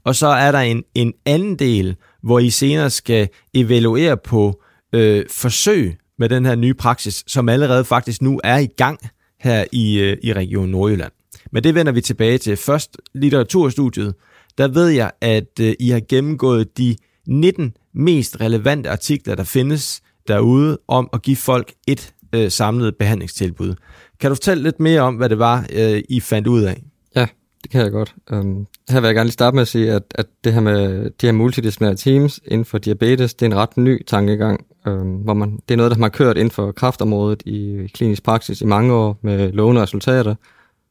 Og 0.05 0.15
så 0.15 0.27
er 0.27 0.51
der 0.51 0.59
en, 0.59 0.83
en 0.95 1.13
anden 1.25 1.55
del, 1.55 1.95
hvor 2.23 2.39
I 2.39 2.49
senere 2.49 2.89
skal 2.89 3.29
evaluere 3.53 4.17
på 4.17 4.61
øh, 4.93 5.25
forsøg 5.31 5.97
med 6.19 6.29
den 6.29 6.45
her 6.45 6.55
nye 6.55 6.73
praksis, 6.73 7.23
som 7.27 7.49
allerede 7.49 7.85
faktisk 7.85 8.21
nu 8.21 8.39
er 8.43 8.57
i 8.57 8.67
gang 8.77 8.99
her 9.39 9.65
i, 9.71 9.99
øh, 9.99 10.17
i 10.23 10.33
Region 10.33 10.69
Nordjylland. 10.69 11.11
Men 11.51 11.63
det 11.63 11.75
vender 11.75 11.91
vi 11.91 12.01
tilbage 12.01 12.37
til. 12.37 12.57
Først 12.57 12.97
litteraturstudiet. 13.13 14.13
Der 14.57 14.67
ved 14.67 14.87
jeg, 14.87 15.11
at 15.21 15.59
øh, 15.61 15.73
I 15.79 15.89
har 15.89 16.01
gennemgået 16.09 16.77
de 16.77 16.95
19 17.27 17.73
mest 17.93 18.41
relevante 18.41 18.89
artikler, 18.89 19.35
der 19.35 19.43
findes 19.43 20.01
derude, 20.27 20.77
om 20.87 21.09
at 21.13 21.21
give 21.21 21.37
folk 21.37 21.73
et 21.87 22.13
øh, 22.35 22.51
samlet 22.51 22.95
behandlingstilbud. 22.95 23.75
Kan 24.19 24.31
du 24.31 24.35
fortælle 24.35 24.63
lidt 24.63 24.79
mere 24.79 25.01
om, 25.01 25.15
hvad 25.15 25.29
det 25.29 25.39
var, 25.39 25.65
øh, 25.73 26.01
I 26.09 26.19
fandt 26.19 26.47
ud 26.47 26.61
af? 26.61 26.83
Ja, 27.15 27.27
det 27.63 27.71
kan 27.71 27.81
jeg 27.81 27.91
godt. 27.91 28.15
Um, 28.31 28.67
her 28.89 28.99
vil 28.99 29.07
jeg 29.07 29.15
gerne 29.15 29.27
lige 29.27 29.31
starte 29.31 29.55
med 29.55 29.61
at 29.61 29.67
sige, 29.67 29.91
at, 29.91 30.03
at 30.15 30.25
det 30.43 30.53
her 30.53 30.61
med 30.61 31.09
de 31.21 31.27
her 31.27 31.31
multidisciplinære 31.31 31.95
teams 31.95 32.39
inden 32.45 32.65
for 32.65 32.77
diabetes, 32.77 33.33
det 33.33 33.45
er 33.45 33.49
en 33.49 33.57
ret 33.57 33.77
ny 33.77 34.05
tankegang, 34.05 34.65
um, 34.85 35.15
hvor 35.15 35.33
man, 35.33 35.59
det 35.69 35.73
er 35.73 35.77
noget, 35.77 35.91
der 35.91 35.97
har 35.97 36.09
kørt 36.09 36.37
inden 36.37 36.51
for 36.51 36.71
kraftområdet 36.71 37.43
i 37.45 37.87
klinisk 37.93 38.23
praksis 38.23 38.61
i 38.61 38.65
mange 38.65 38.93
år 38.93 39.19
med 39.21 39.51
lovende 39.51 39.81
resultater. 39.81 40.35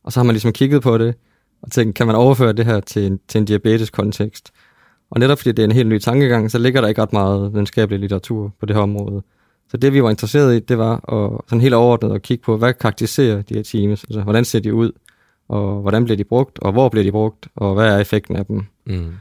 Og 0.07 0.13
så 0.13 0.21
har 0.21 0.25
man 0.25 0.35
ligesom 0.35 0.53
kigget 0.53 0.83
på 0.83 0.99
det, 0.99 1.15
og 1.63 1.71
tænkt, 1.71 1.95
kan 1.95 2.07
man 2.07 2.17
overføre 2.17 2.53
det 2.53 2.65
her 2.65 2.81
til 2.81 3.07
en, 3.07 3.21
til 3.29 3.39
en 3.39 3.45
diabetes-kontekst? 3.45 4.53
Og 5.11 5.21
netop 5.21 5.39
fordi 5.39 5.53
det 5.53 5.59
er 5.59 5.65
en 5.65 5.73
helt 5.73 5.89
ny 5.89 5.99
tankegang, 5.99 6.51
så 6.51 6.59
ligger 6.59 6.81
der 6.81 6.89
ikke 6.89 7.03
ret 7.03 7.13
meget 7.13 7.53
videnskabelig 7.53 8.01
litteratur 8.01 8.55
på 8.61 8.67
det 8.67 8.77
her 8.77 8.83
område. 8.83 9.23
Så 9.71 9.77
det 9.77 9.93
vi 9.93 10.03
var 10.03 10.11
interesseret 10.11 10.57
i, 10.57 10.59
det 10.59 10.79
var 10.79 10.95
at, 11.15 11.41
sådan 11.49 11.61
helt 11.61 11.75
overordnet 11.75 12.15
at 12.15 12.23
kigge 12.23 12.45
på, 12.45 12.57
hvad 12.57 12.75
karakteriserer 12.75 13.43
de 13.43 13.55
her 13.55 13.63
teams? 13.63 14.05
Altså, 14.05 14.21
hvordan 14.21 14.45
ser 14.45 14.61
de 14.61 14.75
ud? 14.75 14.93
Og 15.49 15.81
hvordan 15.81 16.05
bliver 16.05 16.17
de 16.17 16.25
brugt? 16.25 16.59
Og 16.59 16.73
hvor 16.73 16.89
bliver 16.89 17.05
de 17.05 17.13
brugt? 17.13 17.49
Og 17.57 17.75
hvad 17.75 17.95
er 17.95 17.99
effekten 17.99 18.37
af 18.37 18.47
dem? 18.47 18.63
Mm. 18.87 19.15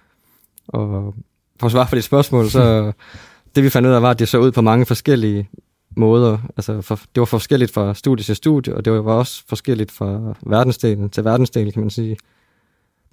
Og 0.67 1.13
for 1.59 1.65
at 1.65 1.71
svare 1.71 1.87
på 1.89 1.95
dit 1.95 2.03
spørgsmål, 2.03 2.49
så 2.49 2.91
det 3.55 3.63
vi 3.63 3.69
fandt 3.69 3.87
ud 3.87 3.93
af 3.93 4.01
var, 4.01 4.09
at 4.09 4.19
det 4.19 4.27
så 4.27 4.37
ud 4.37 4.51
på 4.51 4.61
mange 4.61 4.85
forskellige 4.85 5.49
måder. 5.97 6.37
Altså, 6.57 6.81
for, 6.81 6.95
det 6.95 7.21
var 7.21 7.25
forskelligt 7.25 7.73
fra 7.73 7.93
studie 7.93 8.23
til 8.23 8.35
studie, 8.35 8.75
og 8.75 8.85
det 8.85 8.93
var 8.93 9.13
også 9.13 9.43
forskelligt 9.49 9.91
fra 9.91 10.35
verdensdelen 10.45 11.09
til 11.09 11.25
verdensdel, 11.25 11.73
kan 11.73 11.81
man 11.81 11.89
sige. 11.89 12.17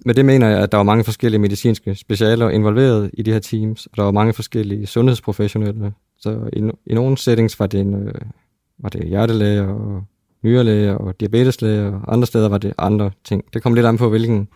Med 0.05 0.13
det 0.13 0.25
mener 0.25 0.49
jeg, 0.49 0.59
at 0.59 0.71
der 0.71 0.77
var 0.77 0.83
mange 0.83 1.03
forskellige 1.03 1.41
medicinske 1.41 1.95
specialer 1.95 2.49
involveret 2.49 3.11
i 3.13 3.21
de 3.21 3.31
her 3.31 3.39
teams, 3.39 3.85
og 3.85 3.97
der 3.97 4.03
var 4.03 4.11
mange 4.11 4.33
forskellige 4.33 4.87
sundhedsprofessionelle. 4.87 5.93
Så 6.19 6.49
i, 6.53 6.91
i 6.91 6.93
nogle 6.93 7.17
settings 7.17 7.59
var 7.59 7.67
det, 7.67 7.79
en, 7.79 8.07
øh, 8.07 8.13
var 8.79 8.89
det 8.89 9.07
hjertelæger 9.07 9.67
og 9.67 10.03
nyrelæger 10.43 10.95
og 10.95 11.19
diabeteslæger, 11.19 11.91
og 11.91 12.13
andre 12.13 12.27
steder 12.27 12.49
var 12.49 12.57
det 12.57 12.73
andre 12.77 13.11
ting. 13.23 13.43
Det 13.53 13.63
kom 13.63 13.73
lidt 13.73 13.85
an 13.85 13.97
på, 13.97 14.09
hvilken, 14.09 14.47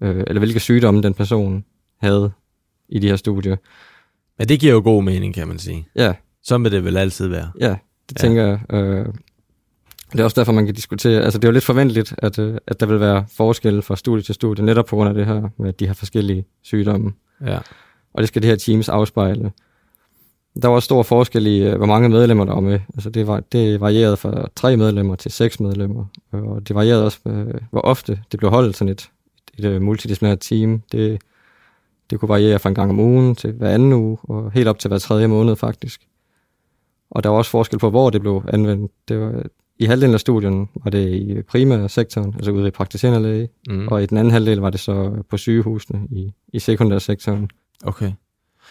øh, 0.00 0.24
eller 0.26 0.38
hvilke 0.38 0.60
sygdomme 0.60 1.02
den 1.02 1.14
person 1.14 1.64
havde 2.00 2.30
i 2.88 2.98
de 2.98 3.08
her 3.08 3.16
studier. 3.16 3.56
Men 4.38 4.48
det 4.48 4.60
giver 4.60 4.72
jo 4.72 4.80
god 4.84 5.02
mening, 5.02 5.34
kan 5.34 5.48
man 5.48 5.58
sige. 5.58 5.86
Ja, 5.96 6.14
så 6.44 6.58
vil 6.58 6.72
det 6.72 6.84
vel 6.84 6.96
altid 6.96 7.28
være. 7.28 7.50
Ja, 7.60 7.76
det 8.08 8.22
ja. 8.22 8.28
tænker 8.28 8.42
jeg. 8.42 8.60
Øh, 8.70 9.06
det 10.12 10.20
er 10.20 10.24
også 10.24 10.40
derfor, 10.40 10.52
man 10.52 10.66
kan 10.66 10.74
diskutere. 10.74 11.22
Altså, 11.22 11.38
det 11.38 11.44
er 11.44 11.48
jo 11.48 11.52
lidt 11.52 11.64
forventeligt, 11.64 12.14
at, 12.18 12.38
øh, 12.38 12.58
at 12.66 12.80
der 12.80 12.86
vil 12.86 13.00
være 13.00 13.24
forskelle 13.36 13.82
fra 13.82 13.96
studie 13.96 14.22
til 14.22 14.34
studie, 14.34 14.64
netop 14.64 14.86
på 14.86 14.96
grund 14.96 15.08
af 15.08 15.14
det 15.14 15.26
her 15.26 15.48
med 15.58 15.72
de 15.72 15.86
her 15.86 15.94
forskellige 15.94 16.44
sygdomme. 16.62 17.12
Ja. 17.46 17.58
Og 18.14 18.20
det 18.20 18.28
skal 18.28 18.42
det 18.42 18.50
her 18.50 18.56
teams 18.56 18.88
afspejle. 18.88 19.52
Der 20.62 20.68
var 20.68 20.74
også 20.74 20.84
stor 20.84 21.02
forskel 21.02 21.46
i, 21.46 21.62
øh, 21.62 21.76
hvor 21.76 21.86
mange 21.86 22.08
medlemmer 22.08 22.44
der 22.44 22.52
var 22.52 22.60
med. 22.60 22.80
Altså, 22.94 23.10
det, 23.10 23.26
var, 23.26 23.40
det 23.40 23.80
varierede 23.80 24.16
fra 24.16 24.48
tre 24.56 24.76
medlemmer 24.76 25.14
til 25.14 25.30
seks 25.30 25.60
medlemmer. 25.60 26.04
Og 26.32 26.68
det 26.68 26.76
varierede 26.76 27.04
også, 27.04 27.18
øh, 27.26 27.54
hvor 27.70 27.80
ofte 27.80 28.20
det 28.32 28.38
blev 28.38 28.50
holdt 28.50 28.76
sådan 28.76 28.92
et, 28.92 29.10
et, 29.58 29.64
et 29.64 29.82
multidisciplinært 29.82 30.40
team. 30.40 30.82
Det, 30.92 31.20
det 32.10 32.20
kunne 32.20 32.28
variere 32.28 32.58
fra 32.58 32.68
en 32.68 32.74
gang 32.74 32.90
om 32.90 33.00
ugen 33.00 33.34
til 33.34 33.52
hver 33.52 33.70
anden 33.70 33.92
uge, 33.92 34.18
og 34.22 34.52
helt 34.52 34.68
op 34.68 34.78
til 34.78 34.88
hver 34.88 34.98
tredje 34.98 35.26
måned 35.26 35.56
faktisk. 35.56 36.00
Og 37.14 37.24
der 37.24 37.28
var 37.30 37.36
også 37.36 37.50
forskel 37.50 37.78
på, 37.78 37.90
hvor 37.90 38.10
det 38.10 38.20
blev 38.20 38.42
anvendt. 38.48 38.92
Det 39.08 39.20
var, 39.20 39.42
I 39.78 39.84
halvdelen 39.84 40.14
af 40.14 40.20
studien 40.20 40.68
var 40.84 40.90
det 40.90 41.08
i 41.08 41.42
primærsektoren, 41.42 42.34
altså 42.34 42.50
ude 42.50 42.68
i 42.68 42.70
praktiserende 42.70 43.22
læge, 43.22 43.48
mm. 43.68 43.88
og 43.88 44.02
i 44.02 44.06
den 44.06 44.16
anden 44.16 44.30
halvdel 44.30 44.58
var 44.58 44.70
det 44.70 44.80
så 44.80 45.22
på 45.30 45.36
sygehusene 45.36 46.08
i, 46.10 46.32
i 46.52 46.58
sekundærsektoren. 46.58 47.50
Okay. 47.84 48.12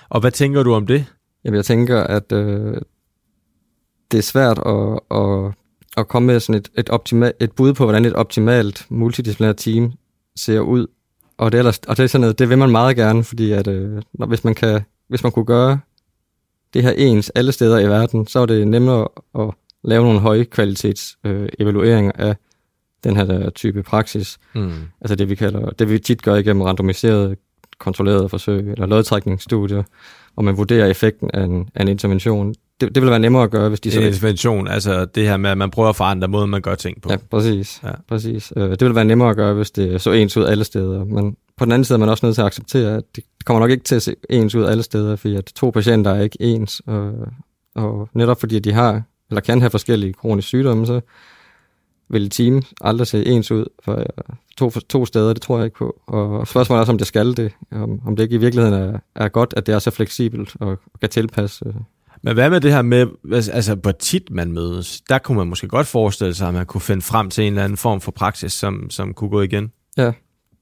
Og 0.09 0.19
hvad 0.19 0.31
tænker 0.31 0.63
du 0.63 0.73
om 0.73 0.87
det? 0.87 1.05
Jamen, 1.45 1.55
jeg 1.55 1.65
tænker, 1.65 2.03
at 2.03 2.31
øh, 2.31 2.77
det 4.11 4.17
er 4.17 4.21
svært 4.21 4.59
at, 4.65 4.99
at, 5.19 5.53
at 5.97 6.07
komme 6.07 6.27
med 6.27 6.39
sådan 6.39 6.59
et, 6.59 6.69
et, 6.77 6.89
optimal, 6.89 7.33
et 7.39 7.51
bud 7.51 7.73
på, 7.73 7.83
hvordan 7.83 8.05
et 8.05 8.13
optimalt 8.13 8.87
multidisciplinært 8.89 9.57
team 9.57 9.91
ser 10.35 10.59
ud. 10.59 10.87
Og 11.37 11.51
det, 11.51 11.57
er, 11.57 11.59
ellers, 11.59 11.79
og 11.87 11.97
det 11.97 12.03
er 12.03 12.07
sådan 12.07 12.21
noget, 12.21 12.39
det 12.39 12.49
vil 12.49 12.57
man 12.57 12.69
meget 12.69 12.95
gerne, 12.95 13.23
fordi 13.23 13.51
at, 13.51 13.67
øh, 13.67 14.01
når, 14.13 14.25
hvis, 14.25 14.43
man 14.43 14.55
kan, 14.55 14.81
hvis 15.07 15.23
man 15.23 15.31
kunne 15.31 15.45
gøre 15.45 15.79
det 16.73 16.83
her 16.83 16.91
ens 16.91 17.29
alle 17.29 17.51
steder 17.51 17.79
i 17.79 17.87
verden, 17.87 18.27
så 18.27 18.39
er 18.39 18.45
det 18.45 18.67
nemmere 18.67 19.07
at 19.39 19.49
lave 19.83 20.03
nogle 20.03 20.19
højkvalitets 20.19 21.17
øh, 21.25 21.49
evalueringer 21.59 22.11
af 22.15 22.35
den 23.03 23.15
her 23.15 23.25
der 23.25 23.49
type 23.49 23.83
praksis. 23.83 24.37
Mm. 24.55 24.71
Altså 25.01 25.15
det, 25.15 25.29
vi 25.29 25.35
kalder, 25.35 25.69
det 25.69 25.89
vi 25.89 25.99
tit 25.99 26.21
gør 26.21 26.35
igennem 26.35 26.61
randomiserede, 26.61 27.35
kontrollerede 27.79 28.29
forsøg, 28.29 28.71
eller 28.71 28.85
lodtrækningsstudier, 28.85 29.83
hvor 30.33 30.43
man 30.43 30.57
vurderer 30.57 30.85
effekten 30.85 31.29
af 31.33 31.43
en, 31.43 31.69
af 31.75 31.81
en 31.81 31.87
intervention. 31.87 32.53
Det, 32.81 32.95
det 32.95 33.03
vil 33.03 33.09
være 33.09 33.19
nemmere 33.19 33.43
at 33.43 33.51
gøre, 33.51 33.69
hvis 33.69 33.79
de 33.79 33.91
så... 33.91 33.99
En 33.99 34.07
intervention, 34.07 34.67
altså 34.67 35.05
det 35.05 35.27
her 35.27 35.37
med, 35.37 35.49
at 35.49 35.57
man 35.57 35.71
prøver 35.71 35.89
at 35.89 35.95
forandre 35.95 36.27
måden, 36.27 36.49
man 36.49 36.61
gør 36.61 36.75
ting 36.75 37.01
på. 37.01 37.09
Ja, 37.11 37.17
præcis. 37.31 37.79
Ja. 37.83 37.87
Ja. 37.87 37.93
præcis. 38.07 38.53
Øh, 38.57 38.69
det 38.69 38.81
vil 38.81 38.95
være 38.95 39.05
nemmere 39.05 39.29
at 39.29 39.35
gøre, 39.35 39.53
hvis 39.53 39.71
det 39.71 40.01
så 40.01 40.11
ens 40.11 40.37
ud 40.37 40.45
alle 40.45 40.63
steder. 40.63 41.05
Men 41.05 41.35
på 41.57 41.65
den 41.65 41.71
anden 41.71 41.85
side 41.85 41.95
er 41.95 41.99
man 41.99 42.09
også 42.09 42.25
nødt 42.25 42.35
til 42.35 42.41
at 42.41 42.45
acceptere, 42.45 42.95
at 42.95 43.03
det 43.15 43.23
kommer 43.45 43.59
nok 43.59 43.71
ikke 43.71 43.83
til 43.83 43.95
at 43.95 44.01
se 44.01 44.15
ens 44.29 44.55
ud 44.55 44.63
alle 44.63 44.83
steder, 44.83 45.15
fordi 45.15 45.35
at 45.35 45.45
to 45.45 45.69
patienter 45.69 46.11
er 46.11 46.21
ikke 46.21 46.37
ens. 46.41 46.81
Og, 46.85 47.13
og 47.75 48.09
netop 48.13 48.39
fordi 48.39 48.59
de 48.59 48.73
har, 48.73 49.01
eller 49.29 49.41
kan 49.41 49.61
have 49.61 49.69
forskellige 49.69 50.13
kroniske 50.13 50.47
sygdomme, 50.47 50.85
så 50.85 51.01
vil 52.09 52.29
team 52.29 52.61
aldrig 52.81 53.07
se 53.07 53.25
ens 53.25 53.51
ud 53.51 53.65
for 53.83 53.95
øh, 53.95 54.35
to, 54.57 54.69
to 54.69 55.05
steder, 55.05 55.33
det 55.33 55.41
tror 55.41 55.57
jeg 55.57 55.65
ikke 55.65 55.77
på. 55.77 56.01
Og 56.07 56.47
spørgsmålet 56.47 56.77
er 56.77 56.81
også, 56.81 56.91
om 56.91 56.97
det 56.97 57.07
skal 57.07 57.37
det. 57.37 57.51
Om, 57.71 57.99
om 58.05 58.15
det 58.15 58.23
ikke 58.23 58.35
i 58.35 58.39
virkeligheden 58.39 58.79
er, 58.79 58.99
er 59.15 59.29
godt, 59.29 59.53
at 59.57 59.65
det 59.65 59.75
er 59.75 59.79
så 59.79 59.91
fleksibelt 59.91 60.55
og, 60.59 60.67
og 60.67 60.99
kan 60.99 61.09
tilpasse. 61.09 61.65
øh. 61.67 61.73
Men 62.25 62.33
hvad 62.33 62.49
med 62.49 62.61
det 62.61 62.71
her 62.71 62.81
med, 62.81 63.07
altså 63.31 63.75
hvor 63.75 63.91
tit 63.91 64.31
man 64.31 64.51
mødes? 64.51 65.01
Der 65.09 65.17
kunne 65.17 65.37
man 65.37 65.47
måske 65.47 65.67
godt 65.67 65.87
forestille 65.87 66.33
sig, 66.33 66.47
at 66.47 66.53
man 66.53 66.65
kunne 66.65 66.81
finde 66.81 67.01
frem 67.01 67.29
til 67.29 67.43
en 67.43 67.53
eller 67.53 67.63
anden 67.63 67.77
form 67.77 68.01
for 68.01 68.11
praksis, 68.11 68.53
som, 68.53 68.89
som 68.89 69.13
kunne 69.13 69.29
gå 69.29 69.41
igen. 69.41 69.71
Ja, 69.97 70.11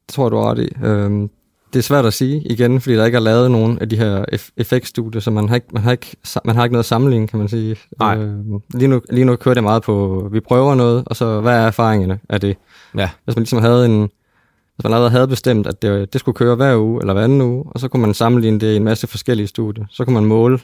det 0.07 0.13
tror 0.13 0.25
jeg, 0.25 0.31
du 0.31 0.37
har 0.37 0.51
ret 0.51 0.59
i. 0.59 0.85
Øhm, 0.85 1.29
det 1.73 1.79
er 1.79 1.83
svært 1.83 2.05
at 2.05 2.13
sige 2.13 2.41
igen, 2.41 2.81
fordi 2.81 2.95
der 2.95 3.05
ikke 3.05 3.15
er 3.15 3.21
lavet 3.21 3.51
nogen 3.51 3.79
af 3.79 3.89
de 3.89 3.97
her 3.97 4.25
eff- 4.33 4.49
effektstudier, 4.57 5.21
så 5.21 5.31
man 5.31 5.49
har, 5.49 5.55
ikke, 5.55 5.67
man, 5.73 5.83
har 5.83 5.91
ikke, 5.91 6.17
man 6.45 6.55
har 6.55 6.63
ikke 6.63 6.73
noget 6.73 6.83
at 6.83 6.87
sammenligne, 6.87 7.27
kan 7.27 7.39
man 7.39 7.47
sige. 7.47 7.75
Nej. 7.99 8.17
Øhm, 8.17 8.59
lige, 8.73 8.87
nu, 8.87 9.01
lige 9.09 9.25
nu 9.25 9.35
kører 9.35 9.53
det 9.53 9.63
meget 9.63 9.83
på, 9.83 10.27
vi 10.31 10.39
prøver 10.39 10.75
noget, 10.75 11.03
og 11.05 11.15
så 11.15 11.41
hvad 11.41 11.53
er 11.53 11.67
erfaringerne 11.67 12.19
af 12.29 12.41
det? 12.41 12.57
Ja. 12.97 13.09
Hvis 13.23 13.35
man 13.35 13.41
ligesom 13.43 13.61
havde 13.61 13.85
en, 13.85 13.99
hvis 14.75 14.83
man 14.83 14.93
allerede 14.93 15.11
havde 15.11 15.27
bestemt, 15.27 15.67
at 15.67 15.81
det, 15.81 16.13
det 16.13 16.19
skulle 16.19 16.35
køre 16.35 16.55
hver 16.55 16.77
uge 16.77 17.01
eller 17.01 17.13
hver 17.13 17.23
anden 17.23 17.41
uge, 17.41 17.63
og 17.65 17.79
så 17.79 17.87
kunne 17.87 18.01
man 18.01 18.13
sammenligne 18.13 18.59
det 18.59 18.73
i 18.73 18.75
en 18.75 18.83
masse 18.83 19.07
forskellige 19.07 19.47
studier. 19.47 19.85
Så 19.89 20.05
kunne 20.05 20.13
man 20.13 20.25
måle, 20.25 20.59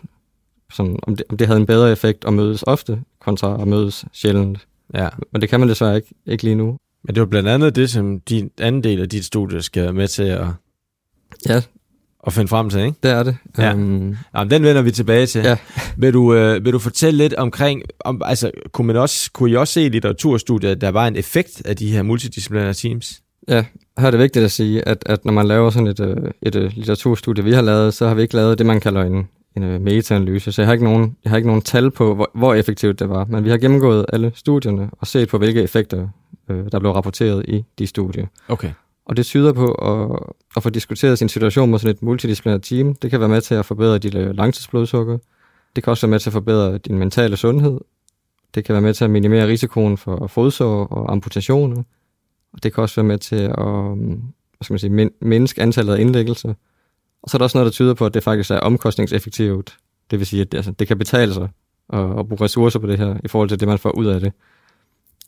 sådan, 0.74 1.00
om, 1.04 1.16
det, 1.16 1.26
om 1.30 1.38
det 1.38 1.48
havde 1.48 1.60
en 1.60 1.66
bedre 1.66 1.92
effekt 1.92 2.26
at 2.26 2.34
mødes 2.34 2.64
ofte, 2.64 3.00
kontra 3.22 3.62
at 3.62 3.68
mødes 3.68 4.06
sjældent. 4.14 4.68
Ja. 4.94 5.10
Men 5.32 5.42
det 5.42 5.50
kan 5.50 5.60
man 5.60 5.70
desværre 5.70 5.96
ikke, 5.96 6.14
ikke 6.26 6.44
lige 6.44 6.56
nu. 6.56 6.78
Men 7.08 7.16
det 7.16 7.22
var 7.22 7.28
blandt 7.28 7.50
andet 7.50 7.76
det, 7.76 7.90
som 7.90 8.20
din 8.20 8.52
anden 8.58 8.84
del 8.84 9.02
af 9.02 9.10
dit 9.10 9.26
studie 9.26 9.62
skal 9.62 9.84
være 9.84 9.94
med 9.94 10.08
til 10.08 10.24
at, 10.24 10.46
Ja, 11.50 11.62
at 12.28 12.34
finde 12.34 12.48
frem 12.48 12.70
til, 12.70 12.80
ikke? 12.80 12.98
det 13.04 13.12
er 13.12 13.24
det. 13.24 13.38
Ja. 13.58 13.72
Øhm, 13.72 14.18
Jamen, 14.36 14.52
den 14.52 14.64
vender 14.64 14.82
vi 14.82 14.92
tilbage 14.92 15.26
til. 15.26 15.42
Ja. 15.42 15.58
Vil, 15.98 16.14
du, 16.14 16.34
øh, 16.34 16.66
vil 16.66 16.74
du 16.74 16.80
fortælle 16.80 17.18
lidt 17.18 17.34
omkring, 17.34 17.82
om, 18.00 18.22
altså, 18.26 18.52
kunne, 18.72 18.88
man 18.88 18.96
også, 18.96 19.32
kunne 19.34 19.52
I 19.52 19.56
også 19.56 19.74
se 19.74 19.86
i 19.86 19.90
litteraturstudiet, 19.90 20.72
at 20.72 20.82
der 20.82 20.90
var 20.90 21.08
en 21.08 21.16
effekt 21.16 21.62
af 21.66 21.76
de 21.76 21.92
her 21.92 22.02
multidisciplinære 22.02 22.74
teams? 22.74 23.22
Ja, 23.48 23.66
her 24.00 24.08
er 24.08 24.12
det 24.12 24.20
vigtigt 24.20 24.46
at 24.46 24.52
sige, 24.52 24.88
at, 24.88 25.04
at 25.06 25.26
når 25.26 25.34
man 25.34 25.48
laver 25.48 25.70
sådan 25.70 25.88
et, 25.88 26.00
øh, 26.00 26.18
et, 26.42 26.56
et 26.56 26.76
litteraturstudie, 26.78 27.44
vi 27.44 27.54
har 27.54 27.62
lavet, 27.62 27.94
så 27.94 28.08
har 28.08 28.16
vi 28.16 28.22
ikke 28.22 28.36
lavet 28.36 28.58
det, 28.58 28.66
man 28.66 28.80
kalder 28.80 29.02
en, 29.02 29.28
en 29.58 29.64
øh, 29.64 29.82
meta-analyse. 29.82 30.52
Så 30.52 30.62
jeg 30.62 30.68
har, 30.68 30.74
ikke 30.74 30.86
nogen, 30.86 31.16
jeg 31.24 31.30
har 31.30 31.38
ikke 31.38 31.48
nogen 31.48 31.62
tal 31.62 31.92
på, 31.92 32.16
hvor, 32.16 32.32
hvor 32.36 32.54
effektivt 32.54 33.00
det 33.00 33.10
var. 33.10 33.26
Men 33.26 33.44
vi 33.44 33.50
har 33.50 33.58
gennemgået 33.58 34.06
alle 34.14 34.32
studierne 34.36 34.90
og 34.92 35.08
set 35.08 35.30
på, 35.30 35.38
hvilke 35.38 35.62
effekter, 35.62 36.08
øh, 36.50 36.66
der 36.72 36.80
blev 36.80 36.92
rapporteret 36.92 37.46
i 37.48 37.66
de 37.80 37.88
studier. 37.88 38.28
Okay. 38.48 38.72
Og 39.06 39.18
det 39.18 39.26
tyder 39.26 39.54
på 39.54 39.72
at, 39.72 40.20
at 40.58 40.64
få 40.64 40.70
diskuteret 40.70 41.18
sin 41.18 41.30
situation 41.30 41.72
med 41.72 41.80
sådan 41.80 41.96
et 41.96 42.04
multidisciplinært 42.04 42.62
team. 42.62 42.96
Det 42.96 43.12
kan 43.12 43.20
være 43.20 43.30
med 43.30 43.42
til 43.42 43.56
at 43.56 43.66
forbedre 43.66 43.98
dit 43.98 44.16
øh, 44.16 44.36
langtidsblodsukker. 44.36 45.18
Det 45.76 45.84
kan 45.84 45.92
også 45.92 46.08
være 46.08 46.12
med 46.12 46.20
til 46.20 46.30
at 46.30 46.34
forbedre 46.34 46.78
din 46.78 46.98
mentale 46.98 47.38
sundhed. 47.38 47.80
Det 48.56 48.66
kan 48.66 48.74
være 48.74 48.82
med 48.82 48.94
til 48.94 49.04
at 49.04 49.10
minimere 49.10 49.48
risikoen 49.48 49.98
for 49.98 50.28
fodsår 50.28 50.86
og 50.86 51.12
amputationer. 51.12 51.84
Og 52.54 52.64
det 52.64 52.74
kan 52.74 52.82
også 52.82 52.96
være 52.96 53.08
med 53.08 53.18
til 53.18 53.36
at 53.36 53.60
um, 53.60 53.98
hvad 53.98 54.64
skal 54.64 54.74
man 54.74 54.80
sige, 54.80 54.90
min- 54.90 55.12
mindske 55.22 55.62
antallet 55.62 55.94
af 55.94 56.00
indlæggelser. 56.00 56.54
Og 57.24 57.30
så 57.30 57.38
er 57.38 57.40
der 57.40 57.44
også 57.44 57.58
noget, 57.58 57.66
der 57.66 57.72
tyder 57.72 57.94
på, 57.94 58.06
at 58.06 58.14
det 58.14 58.24
faktisk 58.24 58.52
er 58.52 58.60
omkostningseffektivt. 58.60 59.78
Det 60.12 60.20
vil 60.20 60.28
sige, 60.28 60.42
at 60.42 60.52
det, 60.52 60.58
altså, 60.58 60.72
det 60.72 60.88
kan 60.88 60.98
betale 60.98 61.34
sig 61.34 61.50
at, 61.94 62.20
at 62.20 62.28
bruge 62.28 62.42
ressourcer 62.42 62.80
på 62.80 62.88
det 62.88 62.98
her, 62.98 63.18
i 63.24 63.28
forhold 63.28 63.50
til 63.50 63.60
det, 63.60 63.68
man 63.68 63.80
får 63.80 63.92
ud 63.98 64.06
af 64.06 64.20
det. 64.20 64.34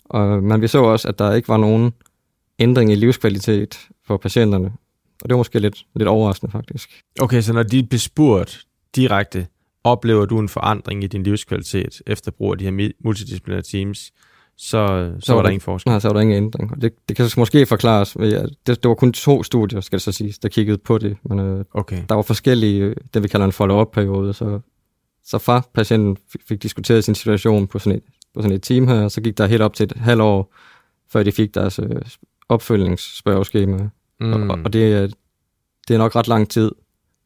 Og, 0.09 0.43
men 0.43 0.61
vi 0.61 0.67
så 0.67 0.83
også, 0.83 1.07
at 1.07 1.19
der 1.19 1.33
ikke 1.33 1.47
var 1.47 1.57
nogen 1.57 1.93
ændring 2.59 2.91
i 2.91 2.95
livskvalitet 2.95 3.87
for 4.07 4.17
patienterne. 4.17 4.65
Og 5.21 5.29
det 5.29 5.33
var 5.33 5.37
måske 5.37 5.59
lidt, 5.59 5.85
lidt 5.95 6.07
overraskende, 6.09 6.51
faktisk. 6.51 7.03
Okay, 7.21 7.41
så 7.41 7.53
når 7.53 7.63
de 7.63 7.83
bliver 7.83 7.99
spurgt 7.99 8.65
direkte, 8.95 9.47
oplever 9.83 10.25
du 10.25 10.39
en 10.39 10.49
forandring 10.49 11.03
i 11.03 11.07
din 11.07 11.23
livskvalitet 11.23 12.01
efter 12.07 12.31
brug 12.31 12.51
af 12.51 12.57
de 12.57 12.63
her 12.65 12.91
multidisciplinære 13.03 13.61
teams, 13.61 13.99
så, 14.57 15.11
så, 15.19 15.25
så 15.25 15.33
var 15.33 15.41
der 15.41 15.47
det- 15.47 15.51
ingen 15.53 15.61
forskel. 15.61 15.89
Nej, 15.91 15.99
så 15.99 16.07
var 16.07 16.13
der 16.13 16.21
ingen 16.21 16.37
ændring. 16.43 16.81
Det, 16.81 16.93
det 17.09 17.17
kan 17.17 17.29
så 17.29 17.39
måske 17.39 17.65
forklares 17.65 18.19
ved, 18.19 18.33
at 18.33 18.49
det, 18.67 18.83
det 18.83 18.89
var 18.89 18.95
kun 18.95 19.13
to 19.13 19.43
studier, 19.43 19.81
skal 19.81 19.97
det 19.97 20.03
så 20.03 20.11
siges, 20.11 20.39
der 20.39 20.49
kiggede 20.49 20.77
på 20.77 20.97
det. 20.97 21.17
Men 21.23 21.39
øh, 21.39 21.65
Okay. 21.73 22.03
der 22.09 22.15
var 22.15 22.21
forskellige, 22.21 22.81
øh, 22.83 22.95
det 23.13 23.23
vi 23.23 23.27
kalder 23.27 23.45
en 23.45 23.51
follow-up-periode, 23.51 24.33
så, 24.33 24.59
så 25.25 25.37
fra 25.37 25.61
patienten 25.73 26.17
fik, 26.31 26.41
fik 26.47 26.63
diskuteret 26.63 27.03
sin 27.03 27.15
situation 27.15 27.67
på 27.67 27.79
sådan, 27.79 27.97
et, 27.97 28.03
på 28.33 28.41
sådan 28.41 28.55
et 28.55 28.63
team 28.63 28.87
her, 28.87 29.07
så 29.07 29.21
gik 29.21 29.37
der 29.37 29.47
helt 29.47 29.61
op 29.61 29.73
til 29.73 29.83
et 29.83 29.91
halvt 29.91 30.21
år, 30.21 30.55
før 31.11 31.23
de 31.23 31.31
fik 31.31 31.55
deres 31.55 31.79
øh, 31.79 32.01
opfølgningsspørgeskema. 32.49 33.89
Mm. 34.19 34.49
Og, 34.49 34.59
og 34.65 34.73
det, 34.73 34.93
er, 34.93 35.07
det 35.87 35.93
er 35.93 35.97
nok 35.97 36.15
ret 36.15 36.27
lang 36.27 36.49
tid 36.49 36.71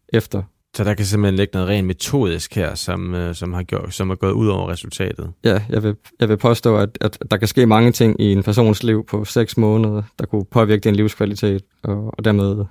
efter. 0.09 0.43
Så 0.75 0.83
der 0.83 0.93
kan 0.93 1.05
simpelthen 1.05 1.35
ligge 1.35 1.51
noget 1.53 1.69
rent 1.69 1.87
metodisk 1.87 2.55
her, 2.55 2.75
som, 2.75 3.15
øh, 3.15 3.35
som, 3.35 3.53
har 3.53 3.63
gjort, 3.63 3.93
som 3.93 4.09
er 4.09 4.15
gået 4.15 4.31
ud 4.31 4.47
over 4.47 4.69
resultatet. 4.69 5.33
Ja, 5.43 5.63
jeg 5.69 5.83
vil, 5.83 5.95
jeg 6.19 6.29
vil 6.29 6.37
påstå, 6.37 6.77
at, 6.77 6.97
at 7.01 7.17
der 7.31 7.37
kan 7.37 7.47
ske 7.47 7.65
mange 7.65 7.91
ting 7.91 8.21
i 8.21 8.31
en 8.31 8.43
persons 8.43 8.83
liv 8.83 9.05
på 9.05 9.25
seks 9.25 9.57
måneder, 9.57 10.03
der 10.19 10.25
kunne 10.25 10.45
påvirke 10.45 10.81
din 10.81 10.95
livskvalitet, 10.95 11.63
og, 11.83 12.13
og 12.17 12.25
dermed 12.25 12.65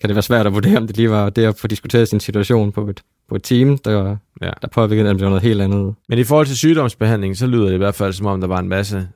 kan 0.00 0.08
det 0.08 0.14
være 0.14 0.22
svært 0.22 0.46
at 0.46 0.54
vurdere, 0.54 0.76
om 0.76 0.86
det 0.86 0.96
lige 0.96 1.10
var 1.10 1.30
det 1.30 1.44
at 1.44 1.56
få 1.58 1.66
diskuteret 1.66 2.08
sin 2.08 2.20
situation 2.20 2.72
på 2.72 2.88
et, 2.88 3.02
på 3.28 3.34
et 3.34 3.42
team, 3.42 3.78
der, 3.78 4.16
Ja. 4.42 4.50
der 4.62 4.68
påvirkede, 4.72 5.10
om 5.10 5.16
det 5.16 5.24
var 5.24 5.30
noget 5.30 5.42
helt 5.42 5.62
andet. 5.62 5.94
Men 6.08 6.18
i 6.18 6.24
forhold 6.24 6.46
til 6.46 6.56
sygdomsbehandling, 6.56 7.36
så 7.36 7.46
lyder 7.46 7.66
det 7.66 7.74
i 7.74 7.76
hvert 7.78 7.94
fald 7.94 8.12
som 8.12 8.26
om, 8.26 8.40
der 8.40 8.48
var 8.48 8.58
en 8.58 8.68
masse 8.68 9.08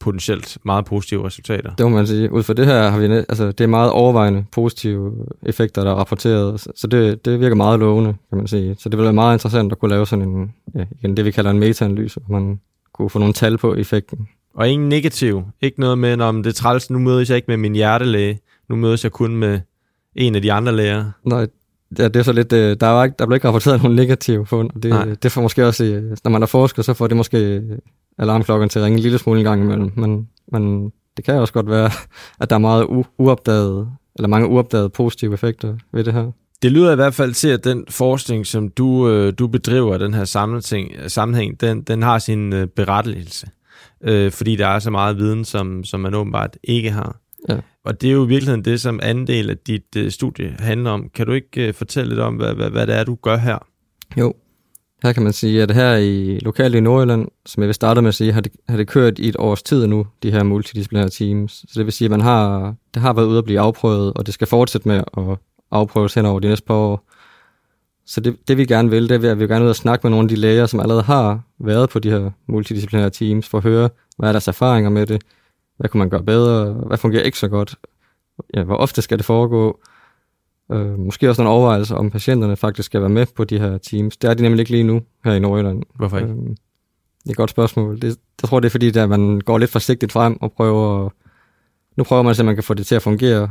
potentielt 0.00 0.58
meget 0.64 0.84
positive 0.84 1.26
resultater. 1.26 1.74
Det 1.74 1.86
må 1.86 1.96
man 1.96 2.06
sige. 2.06 2.32
Ud 2.32 2.42
fra 2.42 2.52
det 2.54 2.66
her 2.66 2.88
har 2.90 2.98
vi, 2.98 3.04
altså 3.06 3.46
det 3.52 3.60
er 3.60 3.66
meget 3.68 3.90
overvejende 3.90 4.44
positive 4.52 5.12
effekter, 5.46 5.84
der 5.84 5.90
er 5.90 5.94
rapporteret, 5.94 6.60
så- 6.74 6.86
det, 6.86 7.24
det 7.24 7.40
virker 7.40 7.56
meget 7.56 7.80
lovende, 7.80 8.14
kan 8.28 8.38
man 8.38 8.46
sige. 8.46 8.76
Så 8.78 8.88
det 8.88 8.98
vil 8.98 9.04
være 9.04 9.12
meget 9.12 9.34
interessant 9.34 9.72
at 9.72 9.78
kunne 9.78 9.88
lave 9.90 10.06
sådan 10.06 10.28
en, 10.28 10.52
ja, 10.74 10.84
igen, 11.00 11.16
det 11.16 11.24
vi 11.24 11.30
kalder 11.30 11.50
en 11.50 11.58
meta-analyse, 11.58 12.20
hvor 12.26 12.38
man 12.38 12.60
kunne 12.94 13.10
få 13.10 13.18
nogle 13.18 13.34
tal 13.34 13.58
på 13.58 13.74
effekten. 13.74 14.28
Og 14.54 14.68
ingen 14.68 14.88
negativ. 14.88 15.42
Ikke 15.62 15.80
noget 15.80 15.98
med, 15.98 16.20
om 16.20 16.42
det 16.42 16.50
er 16.50 16.54
træls, 16.54 16.90
nu 16.90 16.98
mødes 16.98 17.28
jeg 17.30 17.36
ikke 17.36 17.46
med 17.48 17.56
min 17.56 17.74
hjertelæge. 17.74 18.38
Nu 18.68 18.76
mødes 18.76 19.04
jeg 19.04 19.12
kun 19.12 19.36
med 19.36 19.60
en 20.16 20.34
af 20.34 20.42
de 20.42 20.52
andre 20.52 20.76
læger. 20.76 21.10
Nej, 21.24 21.46
ja, 21.98 22.08
det 22.08 22.16
er 22.16 22.22
så 22.22 22.32
lidt, 22.32 22.52
øh, 22.52 22.76
der, 22.80 22.86
er 22.86 23.04
ikke, 23.04 23.14
der 23.18 23.26
bliver 23.26 23.36
ikke 23.36 23.46
rapporteret 23.46 23.82
nogen 23.82 23.96
negative 23.96 24.46
fund, 24.46 24.70
og 24.74 24.80
Nej. 24.88 25.04
det, 25.04 25.22
det 25.22 25.32
får 25.32 25.42
måske 25.42 25.66
også, 25.66 25.84
øh, 25.84 26.16
når 26.24 26.30
man 26.30 26.42
er 26.42 26.46
forsker, 26.46 26.82
så 26.82 26.94
får 26.94 27.06
det 27.06 27.16
måske 27.16 27.38
øh, 27.38 27.62
alarmklokken 28.18 28.68
til 28.68 28.78
at 28.78 28.84
ringe 28.84 28.96
en 28.96 29.02
lille 29.02 29.18
smule 29.18 29.38
en 29.38 29.44
gang 29.44 29.62
imellem, 29.62 29.92
men, 29.96 30.28
men 30.52 30.92
det 31.16 31.24
kan 31.24 31.34
også 31.34 31.52
godt 31.52 31.70
være, 31.70 31.90
at 32.40 32.50
der 32.50 32.56
er 32.56 32.60
meget 32.60 32.84
u- 32.84 33.14
uopdagede, 33.18 33.88
eller 34.16 34.28
mange 34.28 34.48
uopdagede 34.48 34.88
positive 34.88 35.34
effekter 35.34 35.74
ved 35.92 36.04
det 36.04 36.12
her. 36.12 36.30
Det 36.62 36.72
lyder 36.72 36.92
i 36.92 36.94
hvert 36.94 37.14
fald 37.14 37.34
til, 37.34 37.48
at 37.48 37.64
den 37.64 37.84
forskning, 37.88 38.46
som 38.46 38.68
du, 38.68 39.08
øh, 39.08 39.32
du 39.38 39.46
bedriver, 39.46 39.98
den 39.98 40.14
her 40.14 40.24
sammenhæng, 40.24 40.92
sammenhæng 41.06 41.60
den, 41.60 41.82
den 41.82 42.02
har 42.02 42.18
sin 42.18 42.52
øh, 42.52 42.66
berettigelse. 42.66 43.46
Øh, 44.04 44.32
fordi 44.32 44.56
der 44.56 44.66
er 44.66 44.78
så 44.78 44.90
meget 44.90 45.16
viden, 45.16 45.44
som, 45.44 45.84
som 45.84 46.00
man 46.00 46.14
åbenbart 46.14 46.56
ikke 46.64 46.90
har. 46.90 47.16
Ja. 47.48 47.56
Og 47.86 48.00
det 48.00 48.08
er 48.08 48.12
jo 48.12 48.24
i 48.24 48.28
virkeligheden 48.28 48.64
det, 48.64 48.80
som 48.80 49.00
anden 49.02 49.26
del 49.26 49.50
af 49.50 49.58
dit 49.58 49.96
øh, 49.96 50.10
studie 50.10 50.56
handler 50.58 50.90
om. 50.90 51.10
Kan 51.14 51.26
du 51.26 51.32
ikke 51.32 51.68
øh, 51.68 51.74
fortælle 51.74 52.08
lidt 52.08 52.20
om, 52.20 52.34
hvad, 52.34 52.54
hvad, 52.54 52.70
hvad 52.70 52.86
det 52.86 52.94
er, 52.94 53.04
du 53.04 53.14
gør 53.14 53.36
her? 53.36 53.58
Jo, 54.16 54.34
her 55.02 55.12
kan 55.12 55.22
man 55.22 55.32
sige, 55.32 55.62
at 55.62 55.70
her 55.70 55.96
i 55.96 56.38
lokalt 56.38 56.74
i 56.74 56.80
Nordjylland, 56.80 57.28
som 57.46 57.62
jeg 57.62 57.66
vil 57.66 57.74
starte 57.74 58.02
med 58.02 58.08
at 58.08 58.14
sige, 58.14 58.32
har 58.32 58.40
det, 58.40 58.52
har 58.68 58.76
det 58.76 58.88
kørt 58.88 59.18
i 59.18 59.28
et 59.28 59.36
års 59.38 59.62
tid 59.62 59.86
nu, 59.86 60.06
de 60.22 60.30
her 60.30 60.42
multidisciplinære 60.42 61.08
teams. 61.08 61.52
Så 61.52 61.72
det 61.74 61.84
vil 61.84 61.92
sige, 61.92 62.06
at 62.06 62.10
man 62.10 62.20
har, 62.20 62.74
det 62.94 63.02
har 63.02 63.12
været 63.12 63.26
ude 63.26 63.38
at 63.38 63.44
blive 63.44 63.60
afprøvet, 63.60 64.12
og 64.12 64.26
det 64.26 64.34
skal 64.34 64.46
fortsætte 64.46 64.88
med 64.88 64.96
at 64.96 65.38
afprøves 65.70 66.14
hen 66.14 66.26
over 66.26 66.40
de 66.40 66.48
næste 66.48 66.66
par 66.66 66.74
år. 66.74 67.10
Så 68.06 68.20
det, 68.20 68.36
det 68.48 68.56
vi 68.56 68.64
gerne 68.64 68.90
vil, 68.90 69.08
det 69.08 69.24
er, 69.24 69.30
at 69.30 69.36
vi 69.36 69.40
vil 69.40 69.48
gerne 69.48 69.64
ud 69.64 69.70
og 69.70 69.76
snakke 69.76 70.06
med 70.06 70.10
nogle 70.10 70.24
af 70.24 70.28
de 70.28 70.36
læger, 70.36 70.66
som 70.66 70.80
allerede 70.80 71.02
har 71.02 71.40
været 71.60 71.90
på 71.90 71.98
de 71.98 72.10
her 72.10 72.30
multidisciplinære 72.48 73.10
teams, 73.10 73.48
for 73.48 73.58
at 73.58 73.64
høre, 73.64 73.88
hvad 74.18 74.28
er 74.28 74.32
deres 74.32 74.48
erfaringer 74.48 74.90
med 74.90 75.06
det, 75.06 75.22
hvad 75.76 75.88
kunne 75.88 75.98
man 75.98 76.10
gøre 76.10 76.22
bedre, 76.22 76.72
hvad 76.72 76.98
fungerer 76.98 77.22
ikke 77.22 77.38
så 77.38 77.48
godt, 77.48 77.74
ja, 78.54 78.62
hvor 78.62 78.76
ofte 78.76 79.02
skal 79.02 79.18
det 79.18 79.26
foregå, 79.26 79.80
Øh, 80.72 80.98
måske 80.98 81.28
også 81.28 81.42
nogle 81.42 81.58
overvejelser, 81.58 81.96
om 81.96 82.10
patienterne 82.10 82.56
faktisk 82.56 82.86
skal 82.86 83.00
være 83.00 83.10
med 83.10 83.26
på 83.36 83.44
de 83.44 83.58
her 83.58 83.78
teams. 83.78 84.16
Det 84.16 84.30
er 84.30 84.34
de 84.34 84.42
nemlig 84.42 84.60
ikke 84.60 84.70
lige 84.70 84.84
nu 84.84 85.02
her 85.24 85.32
i 85.32 85.38
Nordjylland. 85.38 85.82
Hvorfor 85.94 86.18
ikke? 86.18 86.30
Øh, 86.30 86.36
det 86.36 87.26
er 87.26 87.30
et 87.30 87.36
godt 87.36 87.50
spørgsmål. 87.50 88.00
Det, 88.02 88.18
jeg 88.42 88.48
tror, 88.48 88.60
det 88.60 88.66
er 88.66 88.70
fordi, 88.70 88.98
at 88.98 89.08
man 89.08 89.40
går 89.40 89.58
lidt 89.58 89.70
forsigtigt 89.70 90.12
frem 90.12 90.38
og 90.40 90.52
prøver... 90.52 91.10
Nu 91.96 92.04
prøver 92.04 92.22
man 92.22 92.30
at 92.30 92.36
se, 92.36 92.42
om 92.42 92.46
man 92.46 92.54
kan 92.54 92.64
få 92.64 92.74
det 92.74 92.86
til 92.86 92.94
at 92.94 93.02
fungere, 93.02 93.50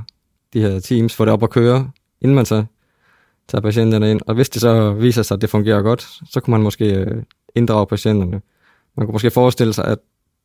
de 0.53 0.61
her 0.61 0.79
teams, 0.79 1.15
få 1.15 1.25
det 1.25 1.33
op 1.33 1.43
at 1.43 1.49
køre, 1.49 1.91
inden 2.21 2.35
man 2.35 2.45
så 2.45 2.65
tager 3.47 3.61
patienterne 3.61 4.11
ind. 4.11 4.21
Og 4.27 4.35
hvis 4.35 4.49
det 4.49 4.61
så 4.61 4.93
viser 4.93 5.21
sig, 5.21 5.35
at 5.35 5.41
det 5.41 5.49
fungerer 5.49 5.81
godt, 5.81 6.01
så 6.01 6.39
kunne 6.39 6.51
man 6.51 6.61
måske 6.61 6.93
øh, 6.93 7.23
inddrage 7.55 7.87
patienterne. 7.87 8.41
man 8.97 9.05
kunne 9.05 9.13
måske 9.13 9.31
forestille 9.31 9.73
sig, 9.73 9.85
at 9.85 9.97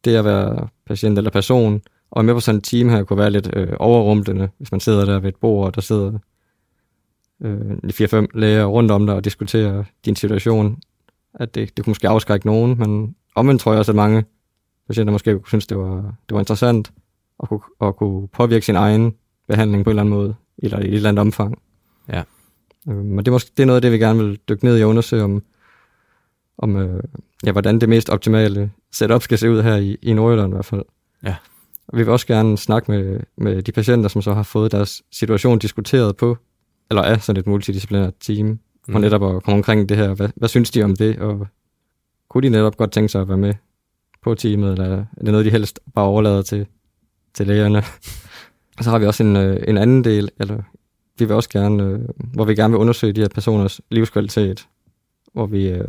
det 0.04 0.16
at 0.16 0.24
være 0.24 0.68
patient 0.86 1.18
eller 1.18 1.30
person, 1.30 1.82
og 2.10 2.24
med 2.24 2.34
på 2.34 2.40
sådan 2.40 2.58
et 2.58 2.64
team 2.64 2.88
her, 2.88 3.04
kunne 3.04 3.18
være 3.18 3.30
lidt 3.30 3.50
øh, 3.56 3.68
overrumplende, 3.78 4.48
hvis 4.58 4.72
man 4.72 4.80
sidder 4.80 5.04
der 5.04 5.20
ved 5.20 5.28
et 5.28 5.36
bord, 5.36 5.66
og 5.66 5.74
der 5.74 5.80
sidder 5.80 6.18
øh, 7.40 7.70
4-5 7.70 8.26
læger 8.34 8.64
rundt 8.64 8.90
om 8.90 9.06
dig 9.06 9.14
og 9.14 9.24
diskuterer 9.24 9.84
din 10.04 10.16
situation. 10.16 10.78
At 11.34 11.54
det, 11.54 11.76
det 11.76 11.84
kunne 11.84 11.90
måske 11.90 12.08
afskrække 12.08 12.46
nogen, 12.46 12.78
men 12.78 13.14
omvendt 13.34 13.62
tror 13.62 13.72
jeg 13.72 13.78
også, 13.78 13.92
at 13.92 13.96
mange 13.96 14.24
patienter 14.86 15.12
måske 15.12 15.32
kunne 15.32 15.48
synes, 15.48 15.66
det 15.66 15.78
var, 15.78 16.14
det 16.28 16.34
var 16.34 16.38
interessant 16.38 16.92
at 17.42 17.48
kunne, 17.48 17.60
at 17.80 17.96
kunne 17.96 18.28
påvirke 18.28 18.66
sin 18.66 18.76
egen 18.76 19.14
behandling 19.48 19.84
på 19.84 19.90
en 19.90 19.92
eller 19.92 20.02
anden 20.02 20.14
måde, 20.14 20.34
eller 20.58 20.78
i 20.78 20.88
et 20.88 20.94
eller 20.94 21.08
andet 21.08 21.20
omfang. 21.20 21.62
Ja. 22.08 22.22
Øh, 22.88 22.96
men 22.96 23.18
det 23.18 23.28
er, 23.28 23.32
måske, 23.32 23.50
det 23.56 23.62
er 23.62 23.66
noget 23.66 23.76
af 23.76 23.82
det, 23.82 23.92
vi 23.92 23.98
gerne 23.98 24.24
vil 24.24 24.38
dykke 24.48 24.64
ned 24.64 24.78
i 24.78 24.82
og 24.82 24.90
undersøge 24.90 25.22
om, 25.22 25.42
om 26.58 26.76
øh, 26.76 27.02
ja, 27.46 27.52
hvordan 27.52 27.78
det 27.78 27.88
mest 27.88 28.10
optimale 28.10 28.70
setup 28.92 29.22
skal 29.22 29.38
se 29.38 29.50
ud 29.50 29.62
her 29.62 29.76
i, 29.76 29.96
i 30.02 30.12
Nordjylland 30.12 30.52
i 30.52 30.54
hvert 30.54 30.64
fald. 30.64 30.82
Ja. 31.24 31.36
Og 31.88 31.98
vi 31.98 32.02
vil 32.02 32.12
også 32.12 32.26
gerne 32.26 32.58
snakke 32.58 32.90
med, 32.90 33.20
med 33.36 33.62
de 33.62 33.72
patienter, 33.72 34.08
som 34.08 34.22
så 34.22 34.34
har 34.34 34.42
fået 34.42 34.72
deres 34.72 35.02
situation 35.12 35.58
diskuteret 35.58 36.16
på, 36.16 36.38
eller 36.90 37.02
er 37.02 37.18
sådan 37.18 37.40
et 37.40 37.46
multidisciplinært 37.46 38.14
team, 38.20 38.46
mm. 38.46 38.94
og 38.94 39.00
netop 39.00 39.36
at 39.36 39.42
komme 39.42 39.56
omkring 39.56 39.88
det 39.88 39.96
her. 39.96 40.14
Hvad, 40.14 40.28
hvad 40.36 40.48
synes 40.48 40.70
de 40.70 40.82
om 40.82 40.96
det, 40.96 41.18
og 41.18 41.46
kunne 42.28 42.42
de 42.42 42.48
netop 42.48 42.76
godt 42.76 42.92
tænke 42.92 43.08
sig 43.08 43.20
at 43.20 43.28
være 43.28 43.38
med 43.38 43.54
på 44.22 44.34
teamet, 44.34 44.72
eller 44.72 44.96
er 44.96 45.24
det 45.24 45.32
noget, 45.32 45.46
de 45.46 45.50
helst 45.50 45.80
bare 45.94 46.04
overlader 46.04 46.42
til, 46.42 46.66
til 47.34 47.46
lægerne? 47.46 47.78
og 48.78 48.84
så 48.84 48.90
har 48.90 48.98
vi 48.98 49.06
også 49.06 49.22
en, 49.22 49.36
øh, 49.36 49.62
en 49.68 49.78
anden 49.78 50.04
del, 50.04 50.30
eller 50.40 50.62
vi 51.18 51.24
vil 51.24 51.36
også 51.36 51.48
gerne, 51.48 51.82
øh, 51.82 52.00
hvor 52.34 52.44
vi 52.44 52.54
gerne 52.54 52.72
vil 52.72 52.80
undersøge 52.80 53.12
de 53.12 53.20
her 53.20 53.28
personers 53.28 53.80
livskvalitet, 53.90 54.68
hvor 55.32 55.46
vi 55.46 55.68
øh, 55.68 55.88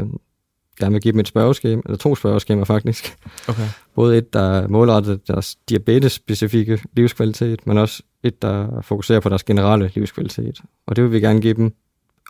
gerne 0.82 0.94
vil 0.94 1.02
give 1.02 1.12
dem 1.12 1.20
et 1.20 1.28
spørgeskema, 1.28 1.82
eller 1.86 1.98
to 1.98 2.16
spørgeskemaer 2.16 2.66
faktisk. 2.66 3.18
Okay. 3.48 3.68
Både 3.96 4.18
et, 4.18 4.34
der 4.34 4.42
er 4.42 4.68
målrettet 4.68 5.28
deres 5.28 5.56
diabetes-specifikke 5.70 6.82
livskvalitet, 6.94 7.68
men 7.68 7.78
også 7.78 8.04
et, 8.24 8.42
der 8.42 8.82
fokuserer 8.82 9.20
på 9.20 9.30
deres 9.30 9.44
generelle 9.44 9.92
livskvalitet. 9.96 10.62
Og 10.88 10.96
det 10.96 11.04
vil 11.04 11.12
vi 11.12 11.20
gerne 11.20 11.42
give 11.42 11.54
dem 11.54 11.74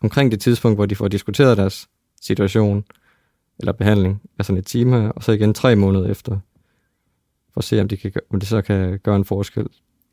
omkring 0.03 0.31
det 0.31 0.39
tidspunkt, 0.41 0.77
hvor 0.77 0.85
de 0.85 0.95
får 0.95 1.07
diskuteret 1.07 1.57
deres 1.57 1.87
situation 2.21 2.83
eller 3.59 3.71
behandling 3.71 4.21
sådan 4.41 4.57
et 4.57 4.65
team 4.65 4.91
her, 4.93 5.09
og 5.09 5.23
så 5.23 5.31
igen 5.31 5.53
tre 5.53 5.75
måneder 5.75 6.09
efter, 6.09 6.39
for 7.53 7.59
at 7.59 7.63
se, 7.63 7.81
om, 7.81 7.87
de 7.87 7.97
kan, 7.97 8.11
om 8.33 8.39
det 8.39 8.49
så 8.49 8.61
kan 8.61 8.99
gøre 9.03 9.15
en 9.15 9.25
forskel. 9.25 9.67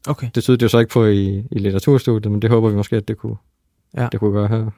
Okay. 0.09 0.29
Det 0.35 0.43
tyder 0.43 0.57
det 0.57 0.63
jo 0.63 0.69
så 0.69 0.79
ikke 0.79 0.93
på 0.93 1.05
i, 1.05 1.39
i 1.53 1.59
litteraturstudiet, 1.59 2.33
men 2.33 2.43
det 2.43 2.51
håber 2.51 2.69
vi 2.69 2.77
måske, 2.77 2.97
at 2.97 3.09
det 3.09 3.17
kunne, 3.17 3.37
Ja. 3.97 4.09
det 4.13 4.21
kunne 4.21 4.33
gøre 4.33 4.49
her. 4.49 4.71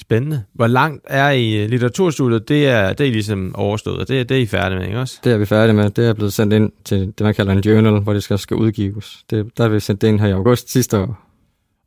Spændende. 0.00 0.42
Hvor 0.54 0.66
langt 0.66 1.04
er 1.04 1.30
I 1.30 1.62
øh, 1.62 1.70
litteraturstudiet? 1.70 2.48
Det 2.48 2.68
er, 2.68 2.92
det 2.92 3.04
er 3.04 3.08
I 3.08 3.12
ligesom 3.12 3.54
overstået, 3.54 3.98
og 3.98 4.08
det, 4.08 4.28
det 4.28 4.36
er 4.36 4.40
I 4.40 4.46
færdige 4.46 4.78
med, 4.78 4.86
ikke 4.86 4.98
også? 4.98 5.20
Det 5.24 5.32
er 5.32 5.36
vi 5.36 5.46
færdige 5.46 5.74
med. 5.76 5.90
Det 5.90 6.08
er 6.08 6.12
blevet 6.12 6.32
sendt 6.32 6.52
ind 6.52 6.72
til 6.84 7.00
det, 7.00 7.20
man 7.20 7.34
kalder 7.34 7.52
en 7.52 7.60
journal, 7.60 8.00
hvor 8.00 8.12
det 8.12 8.22
skal, 8.22 8.38
skal 8.38 8.56
udgives. 8.56 9.18
Det, 9.30 9.58
der 9.58 9.64
er 9.64 9.68
vi 9.68 9.80
sendt 9.80 10.02
det 10.02 10.08
ind 10.08 10.20
her 10.20 10.26
i 10.26 10.32
august 10.32 10.72
sidste 10.72 10.98
år. 10.98 11.18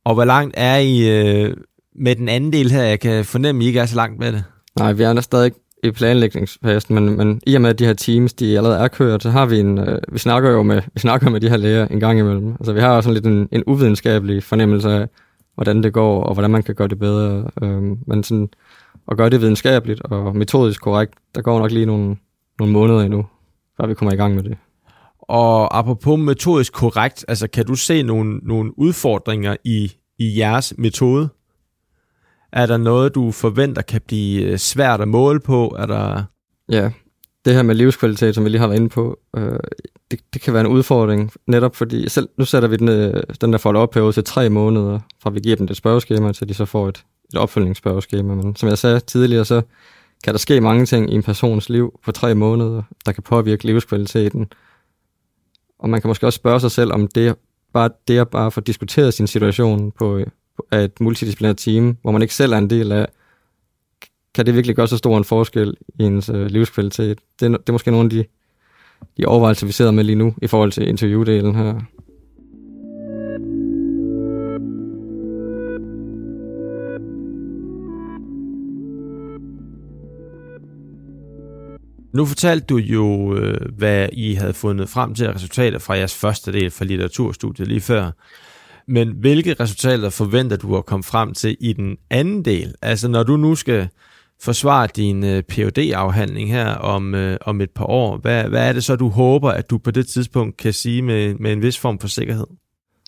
Og 0.05 0.13
hvor 0.13 0.25
langt 0.25 0.53
er 0.57 0.77
I 0.77 1.09
øh, 1.09 1.53
med 1.95 2.15
den 2.15 2.29
anden 2.29 2.53
del 2.53 2.71
her? 2.71 2.83
Jeg 2.83 2.99
kan 2.99 3.25
fornemme, 3.25 3.59
at 3.59 3.63
I 3.63 3.67
ikke 3.67 3.79
er 3.79 3.85
så 3.85 3.95
langt 3.95 4.19
med 4.19 4.31
det. 4.31 4.43
Nej, 4.79 4.93
vi 4.93 5.03
er 5.03 5.13
der 5.13 5.21
stadig 5.21 5.51
i 5.83 5.91
planlægningsfasen, 5.91 6.95
men, 6.95 7.17
men 7.17 7.41
i 7.47 7.55
og 7.55 7.61
med, 7.61 7.69
at 7.69 7.79
de 7.79 7.85
her 7.85 7.93
teams, 7.93 8.33
de 8.33 8.57
allerede 8.57 8.79
er 8.79 8.87
kørt, 8.87 9.23
så 9.23 9.29
har 9.29 9.45
vi 9.45 9.59
en, 9.59 9.77
øh, 9.77 10.01
vi 10.11 10.19
snakker 10.19 10.49
jo 10.51 10.63
med, 10.63 10.81
vi 10.93 10.99
snakker 10.99 11.29
med 11.29 11.39
de 11.39 11.49
her 11.49 11.57
læger 11.57 11.87
en 11.87 11.99
gang 11.99 12.19
imellem. 12.19 12.51
Altså 12.51 12.73
vi 12.73 12.79
har 12.79 12.89
også 12.89 13.07
sådan 13.07 13.13
lidt 13.13 13.25
en, 13.25 13.49
en 13.51 13.63
uvidenskabelig 13.67 14.43
fornemmelse 14.43 14.89
af, 14.89 15.07
hvordan 15.59 15.83
det 15.83 15.93
går, 15.93 16.23
og 16.23 16.33
hvordan 16.33 16.51
man 16.51 16.63
kan 16.63 16.75
gøre 16.75 16.87
det 16.87 16.99
bedre. 16.99 17.49
Øhm, 17.61 17.97
men 18.07 18.23
sådan, 18.23 18.49
at 19.11 19.17
gøre 19.17 19.29
det 19.29 19.41
videnskabeligt 19.41 20.01
og 20.01 20.35
metodisk 20.35 20.81
korrekt, 20.81 21.13
der 21.35 21.41
går 21.41 21.59
nok 21.59 21.71
lige 21.71 21.85
nogle, 21.85 22.17
nogle 22.59 22.73
måneder 22.73 23.01
endnu, 23.01 23.25
før 23.77 23.87
vi 23.87 23.93
kommer 23.93 24.13
i 24.13 24.15
gang 24.15 24.35
med 24.35 24.43
det. 24.43 24.57
Og 25.19 25.77
apropos 25.77 26.19
metodisk 26.19 26.73
korrekt, 26.73 27.25
altså 27.27 27.47
kan 27.47 27.65
du 27.65 27.75
se 27.75 28.03
nogle, 28.03 28.37
nogle 28.37 28.79
udfordringer 28.79 29.55
i, 29.63 29.91
i 30.19 30.37
jeres 30.37 30.73
metode? 30.77 31.29
Er 32.53 32.65
der 32.65 32.77
noget, 32.77 33.15
du 33.15 33.31
forventer 33.31 33.81
kan 33.81 34.01
blive 34.07 34.43
øh, 34.43 34.57
svært 34.57 35.01
at 35.01 35.07
måle 35.07 35.39
på? 35.39 35.75
Er 35.79 35.85
der... 35.85 36.23
Ja, 36.69 36.91
det 37.45 37.53
her 37.53 37.61
med 37.61 37.75
livskvalitet, 37.75 38.35
som 38.35 38.43
vi 38.43 38.49
lige 38.49 38.59
har 38.59 38.67
været 38.67 38.79
inde 38.79 38.89
på, 38.89 39.19
øh, 39.37 39.59
det, 40.11 40.19
det 40.33 40.41
kan 40.41 40.53
være 40.53 40.61
en 40.61 40.67
udfordring, 40.67 41.31
netop 41.47 41.75
fordi, 41.75 42.09
selv, 42.09 42.29
nu 42.37 42.45
sætter 42.45 42.69
vi 42.69 42.75
den, 42.75 42.89
øh, 42.89 43.23
den 43.41 43.51
der 43.51 43.57
follow-up-periode 43.57 44.11
til 44.11 44.23
tre 44.23 44.49
måneder, 44.49 44.99
fra 45.23 45.29
vi 45.29 45.39
giver 45.39 45.55
dem 45.55 45.67
det 45.67 45.77
spørgeskema, 45.77 46.33
til 46.33 46.49
de 46.49 46.53
så 46.53 46.65
får 46.65 46.87
et, 46.87 47.03
et 47.33 47.39
opfølgningsspørgeskema. 47.39 48.35
Men 48.35 48.55
som 48.55 48.69
jeg 48.69 48.77
sagde 48.77 48.99
tidligere, 48.99 49.45
så 49.45 49.61
kan 50.23 50.33
der 50.33 50.37
ske 50.37 50.61
mange 50.61 50.85
ting 50.85 51.11
i 51.11 51.15
en 51.15 51.23
persons 51.23 51.69
liv 51.69 51.99
på 52.05 52.11
tre 52.11 52.35
måneder, 52.35 52.83
der 53.05 53.11
kan 53.11 53.23
påvirke 53.23 53.65
livskvaliteten. 53.65 54.47
Og 55.79 55.89
man 55.89 56.01
kan 56.01 56.07
måske 56.07 56.27
også 56.27 56.37
spørge 56.37 56.59
sig 56.59 56.71
selv, 56.71 56.93
om 56.93 57.07
det 57.07 57.35
bare 57.73 57.89
det 58.07 58.17
at 58.17 58.29
bare 58.29 58.51
få 58.51 58.61
diskuteret 58.61 59.13
sin 59.13 59.27
situation 59.27 59.91
på, 59.91 60.21
på 60.55 60.67
af 60.71 60.83
et 60.83 61.01
multidisciplinært 61.01 61.57
team, 61.57 61.97
hvor 62.01 62.11
man 62.11 62.21
ikke 62.21 62.35
selv 62.35 62.53
er 62.53 62.57
en 62.57 62.69
del 62.69 62.91
af, 62.91 63.07
kan 64.35 64.45
det 64.45 64.55
virkelig 64.55 64.75
gøre 64.75 64.87
så 64.87 64.97
stor 64.97 65.17
en 65.17 65.23
forskel 65.23 65.73
i 65.99 66.03
ens 66.03 66.29
øh, 66.29 66.45
livskvalitet? 66.45 67.19
Det, 67.39 67.45
er, 67.45 67.57
det 67.57 67.69
er 67.69 67.71
måske 67.71 67.91
nogle 67.91 68.05
af 68.05 68.09
de, 68.09 68.25
de 69.17 69.25
overvejelser, 69.25 69.65
vi 69.65 69.71
sidder 69.71 69.91
med 69.91 70.03
lige 70.03 70.15
nu 70.15 70.33
i 70.41 70.47
forhold 70.47 70.71
til 70.71 70.87
interviewdelen 70.87 71.55
her. 71.55 71.81
Nu 82.13 82.25
fortalte 82.25 82.65
du 82.65 82.77
jo, 82.77 83.35
øh, 83.35 83.77
hvad 83.77 84.09
I 84.13 84.33
havde 84.33 84.53
fundet 84.53 84.89
frem 84.89 85.13
til 85.13 85.31
resultater 85.31 85.79
fra 85.79 85.93
jeres 85.93 86.15
første 86.15 86.53
del 86.53 86.71
fra 86.71 86.85
litteraturstudiet 86.85 87.67
lige 87.67 87.81
før. 87.81 88.11
Men 88.87 89.13
hvilke 89.19 89.53
resultater 89.53 90.09
forventer 90.09 90.57
du 90.57 90.77
at 90.77 90.85
komme 90.85 91.03
frem 91.03 91.33
til 91.33 91.57
i 91.59 91.73
den 91.73 91.97
anden 92.09 92.45
del? 92.45 92.75
Altså 92.81 93.07
når 93.07 93.23
du 93.23 93.37
nu 93.37 93.55
skal 93.55 93.89
forsvare 94.41 94.87
din 94.95 95.23
øh, 95.23 95.43
phd 95.43 95.77
afhandling 95.77 96.51
her 96.51 96.75
om, 96.75 97.15
øh, 97.15 97.37
om 97.41 97.61
et 97.61 97.69
par 97.69 97.85
år, 97.85 98.17
hvad, 98.17 98.43
hvad 98.43 98.69
er 98.69 98.73
det 98.73 98.83
så, 98.83 98.95
du 98.95 99.09
håber, 99.09 99.51
at 99.51 99.69
du 99.69 99.77
på 99.77 99.91
det 99.91 100.07
tidspunkt 100.07 100.57
kan 100.57 100.73
sige 100.73 101.01
med, 101.01 101.35
med 101.35 101.53
en 101.53 101.61
vis 101.61 101.77
form 101.77 101.99
for 101.99 102.07
sikkerhed? 102.07 102.47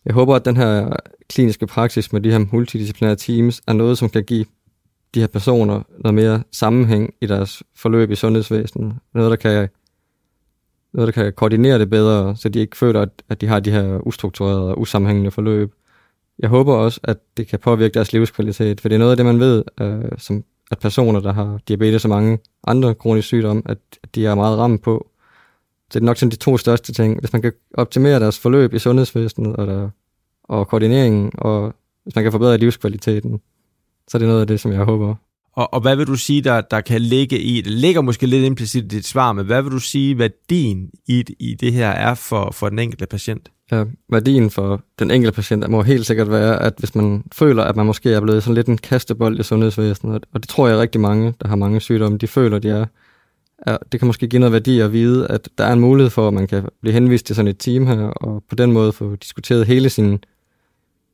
Jeg 0.06 0.14
håber, 0.14 0.36
at 0.36 0.46
den 0.46 0.58
her 0.58 0.94
kliniske 1.30 1.68
praksis 1.68 2.14
med 2.14 2.22
de 2.22 2.32
her 2.32 2.46
multidisciplinære 2.52 3.16
teams 3.16 3.62
er 3.68 3.74
noget, 3.74 3.98
som 3.98 4.10
kan 4.10 4.24
give 4.24 4.46
de 5.16 5.20
her 5.20 5.28
personer 5.28 5.82
noget 6.00 6.14
mere 6.14 6.44
sammenhæng 6.52 7.14
i 7.22 7.26
deres 7.26 7.64
forløb 7.76 8.12
i 8.12 8.16
sundhedsvæsenet. 8.16 8.96
Noget, 9.14 9.30
der 9.30 9.36
kan, 9.36 9.70
noget, 10.94 11.08
der 11.08 11.24
kan 11.24 11.34
koordinere 11.34 11.80
det 11.80 11.90
bedre, 11.90 12.36
så 12.36 12.50
de 12.50 12.60
ikke 12.60 12.78
føler, 12.78 13.02
at, 13.02 13.10
at 13.30 13.42
de 13.42 13.48
har 13.48 13.60
de 13.60 13.72
her 13.72 14.08
ustrukturerede 14.08 14.70
og 14.70 14.80
usammenhængende 14.80 15.32
forløb. 15.32 15.74
Jeg 16.40 16.50
håber 16.50 16.74
også, 16.74 17.00
at 17.04 17.18
det 17.38 17.48
kan 17.48 17.60
påvirke 17.60 17.94
deres 17.94 18.14
livskvalitet, 18.14 18.82
for 18.82 18.90
det 18.90 18.96
er 18.96 19.00
noget 19.00 19.12
af 19.12 19.18
det, 19.18 19.26
man 19.26 19.40
ved, 19.40 19.64
øh, 19.82 20.12
som, 20.18 20.44
at 20.72 20.80
personer, 20.80 21.20
der 21.20 21.34
har 21.34 21.60
diabetes 21.68 22.06
og 22.06 22.10
mange 22.10 22.40
andre 22.68 22.96
kroniske 22.96 23.28
sygdomme, 23.28 23.62
at, 23.66 23.78
at 24.04 24.16
de 24.16 24.26
er 24.26 24.36
meget 24.36 24.58
ramt 24.58 24.82
på. 24.82 25.10
Så 25.92 26.00
det 26.00 26.04
er 26.04 26.06
nok 26.06 26.18
sådan 26.18 26.32
de 26.32 26.36
to 26.36 26.58
største 26.58 26.94
ting. 26.94 27.20
Hvis 27.20 27.34
man 27.34 27.42
kan 27.42 27.54
optimere 27.74 28.20
deres 28.20 28.40
forløb 28.40 28.74
i 28.74 28.80
sundhedsvæsenet 28.80 29.56
og, 29.56 29.68
der, 29.68 29.90
og 30.44 30.68
koordineringen, 30.68 31.32
og 31.38 31.74
hvis 32.04 32.16
man 32.16 32.24
kan 32.24 32.32
forbedre 32.32 32.58
livskvaliteten, 32.58 33.42
så 34.08 34.18
er 34.18 34.20
det 34.20 34.28
noget 34.28 34.42
af 34.42 34.48
det, 34.48 34.60
som 34.60 34.72
jeg 34.72 34.84
håber. 34.84 35.16
Og, 35.54 35.74
og 35.74 35.82
hvad 35.82 35.96
vil 35.96 36.08
du 36.08 36.16
sige, 36.16 36.42
der, 36.42 36.62
der 36.62 36.82
kan 36.82 37.02
ligge 37.02 37.40
i, 37.40 37.62
det 37.62 37.72
ligger 37.72 38.02
måske 38.02 38.26
lidt 38.26 38.46
implicit 38.46 38.84
i 38.84 38.88
dit 38.88 39.06
svar, 39.06 39.34
men 39.34 39.46
hvad 39.46 39.62
vil 39.62 39.72
du 39.72 39.80
sige, 39.80 40.18
værdien 40.18 40.90
i, 41.08 41.24
i 41.40 41.54
det 41.54 41.74
her 41.74 41.90
er 41.90 42.14
for, 42.14 42.52
for 42.52 42.70
den 42.70 42.80
enkelte 42.80 43.06
patient? 43.06 43.52
Ja, 43.72 43.84
værdien 44.10 44.50
for 44.50 44.82
den 45.00 45.12
enkelte 45.12 45.36
patient 45.36 45.70
må 45.70 45.82
helt 45.82 46.06
sikkert 46.06 46.32
være, 46.32 46.62
at 46.62 46.74
hvis 46.78 46.96
man 46.96 47.24
føler, 47.34 47.64
at 47.64 47.76
man 47.76 47.86
måske 47.86 48.14
er 48.14 48.22
blevet 48.22 48.44
sådan 48.44 48.56
lidt 48.56 48.68
en 48.68 48.78
kastebold 48.78 49.40
i 49.40 49.44
sundhedsvæsenet, 49.44 50.26
og 50.34 50.42
det 50.42 50.50
tror 50.50 50.68
jeg 50.68 50.78
rigtig 50.78 51.02
mange, 51.02 51.34
der 51.42 51.48
har 51.48 51.56
mange 51.56 51.80
sygdomme, 51.80 52.18
de 52.18 52.28
føler, 52.28 52.60
de 52.60 52.70
er, 52.70 52.86
er, 53.58 53.78
det 53.92 54.00
kan 54.00 54.08
måske 54.08 54.28
give 54.28 54.40
noget 54.40 54.54
værdi 54.54 54.80
at 54.80 54.94
vide, 54.94 55.28
at 55.28 55.50
der 55.58 55.64
er 55.64 55.74
en 55.74 55.80
mulighed 55.80 56.10
for, 56.10 56.28
at 56.28 56.34
man 56.34 56.48
kan 56.48 56.68
blive 56.82 56.94
henvist 56.94 57.26
til 57.26 57.36
sådan 57.36 57.48
et 57.48 57.58
team 57.60 57.88
her, 57.88 58.02
og 58.02 58.44
på 58.50 58.56
den 58.56 58.72
måde 58.72 58.92
få 58.92 59.16
diskuteret 59.16 59.68
hele 59.68 59.90
sin, 59.90 60.24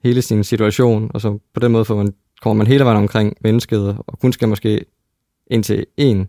hele 0.04 0.22
sin 0.22 0.44
situation, 0.44 1.12
og 1.14 1.22
så 1.22 1.40
på 1.54 1.60
den 1.60 1.72
måde 1.72 1.86
får 1.86 1.96
man 1.96 2.14
kommer 2.42 2.58
man 2.58 2.68
hele 2.68 2.86
vejen 2.86 2.98
omkring 2.98 3.38
mennesket, 3.42 3.98
og 4.08 4.20
kun 4.20 4.34
skal 4.34 4.48
måske 4.48 4.86
ind 5.48 5.64
til 5.64 5.86
én 6.02 6.26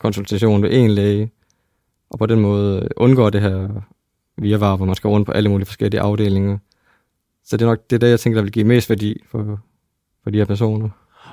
konsultation 0.00 0.62
ved 0.62 0.70
én 0.70 0.86
læge, 0.86 1.30
og 2.10 2.18
på 2.18 2.26
den 2.26 2.40
måde 2.40 2.88
undgår 2.96 3.30
det 3.30 3.40
her 3.40 3.68
virvar, 4.40 4.76
hvor 4.76 4.86
man 4.86 4.94
skal 4.94 5.08
rundt 5.08 5.26
på 5.26 5.32
alle 5.32 5.48
mulige 5.48 5.66
forskellige 5.66 6.00
afdelinger. 6.00 6.58
Så 7.44 7.56
det 7.56 7.64
er 7.64 7.68
nok 7.68 7.78
det, 7.90 7.96
er 7.96 8.00
det 8.00 8.10
jeg 8.10 8.20
tænker, 8.20 8.36
der 8.38 8.42
vil 8.42 8.52
give 8.52 8.64
mest 8.64 8.90
værdi 8.90 9.14
for, 9.30 9.60
for 10.22 10.30
de 10.30 10.38
her 10.38 10.44
personer. 10.44 10.88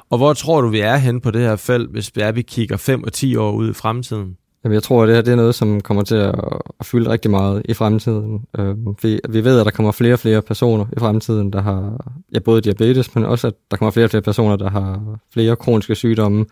Og 0.09 0.17
hvor 0.17 0.33
tror 0.33 0.61
du, 0.61 0.67
vi 0.67 0.79
er 0.79 0.95
hen 0.95 1.21
på 1.21 1.31
det 1.31 1.41
her 1.41 1.55
felt, 1.55 1.91
hvis 1.91 2.11
vi, 2.15 2.21
er, 2.21 2.31
vi 2.31 2.41
kigger 2.41 2.77
5 2.77 3.03
og 3.03 3.13
10 3.13 3.35
år 3.35 3.51
ud 3.51 3.69
i 3.69 3.73
fremtiden? 3.73 4.37
Jamen, 4.63 4.73
jeg 4.73 4.83
tror, 4.83 5.03
at 5.03 5.07
det 5.07 5.15
her 5.15 5.21
det 5.21 5.31
er 5.31 5.35
noget, 5.35 5.55
som 5.55 5.81
kommer 5.81 6.03
til 6.03 6.15
at, 6.15 6.35
at 6.79 6.85
fylde 6.85 7.09
rigtig 7.09 7.31
meget 7.31 7.61
i 7.65 7.73
fremtiden. 7.73 8.45
Øh, 8.59 8.75
vi, 9.03 9.19
vi 9.29 9.43
ved, 9.43 9.59
at 9.59 9.65
der 9.65 9.71
kommer 9.71 9.91
flere 9.91 10.13
og 10.13 10.19
flere 10.19 10.41
personer 10.41 10.85
i 10.97 10.99
fremtiden, 10.99 11.53
der 11.53 11.61
har 11.61 12.05
ja, 12.33 12.39
både 12.39 12.61
diabetes, 12.61 13.15
men 13.15 13.25
også, 13.25 13.47
at 13.47 13.53
der 13.71 13.77
kommer 13.77 13.91
flere 13.91 14.05
og 14.05 14.09
flere 14.09 14.21
personer, 14.21 14.55
der 14.55 14.69
har 14.69 15.19
flere 15.33 15.55
kroniske 15.55 15.95
sygdomme, 15.95 16.45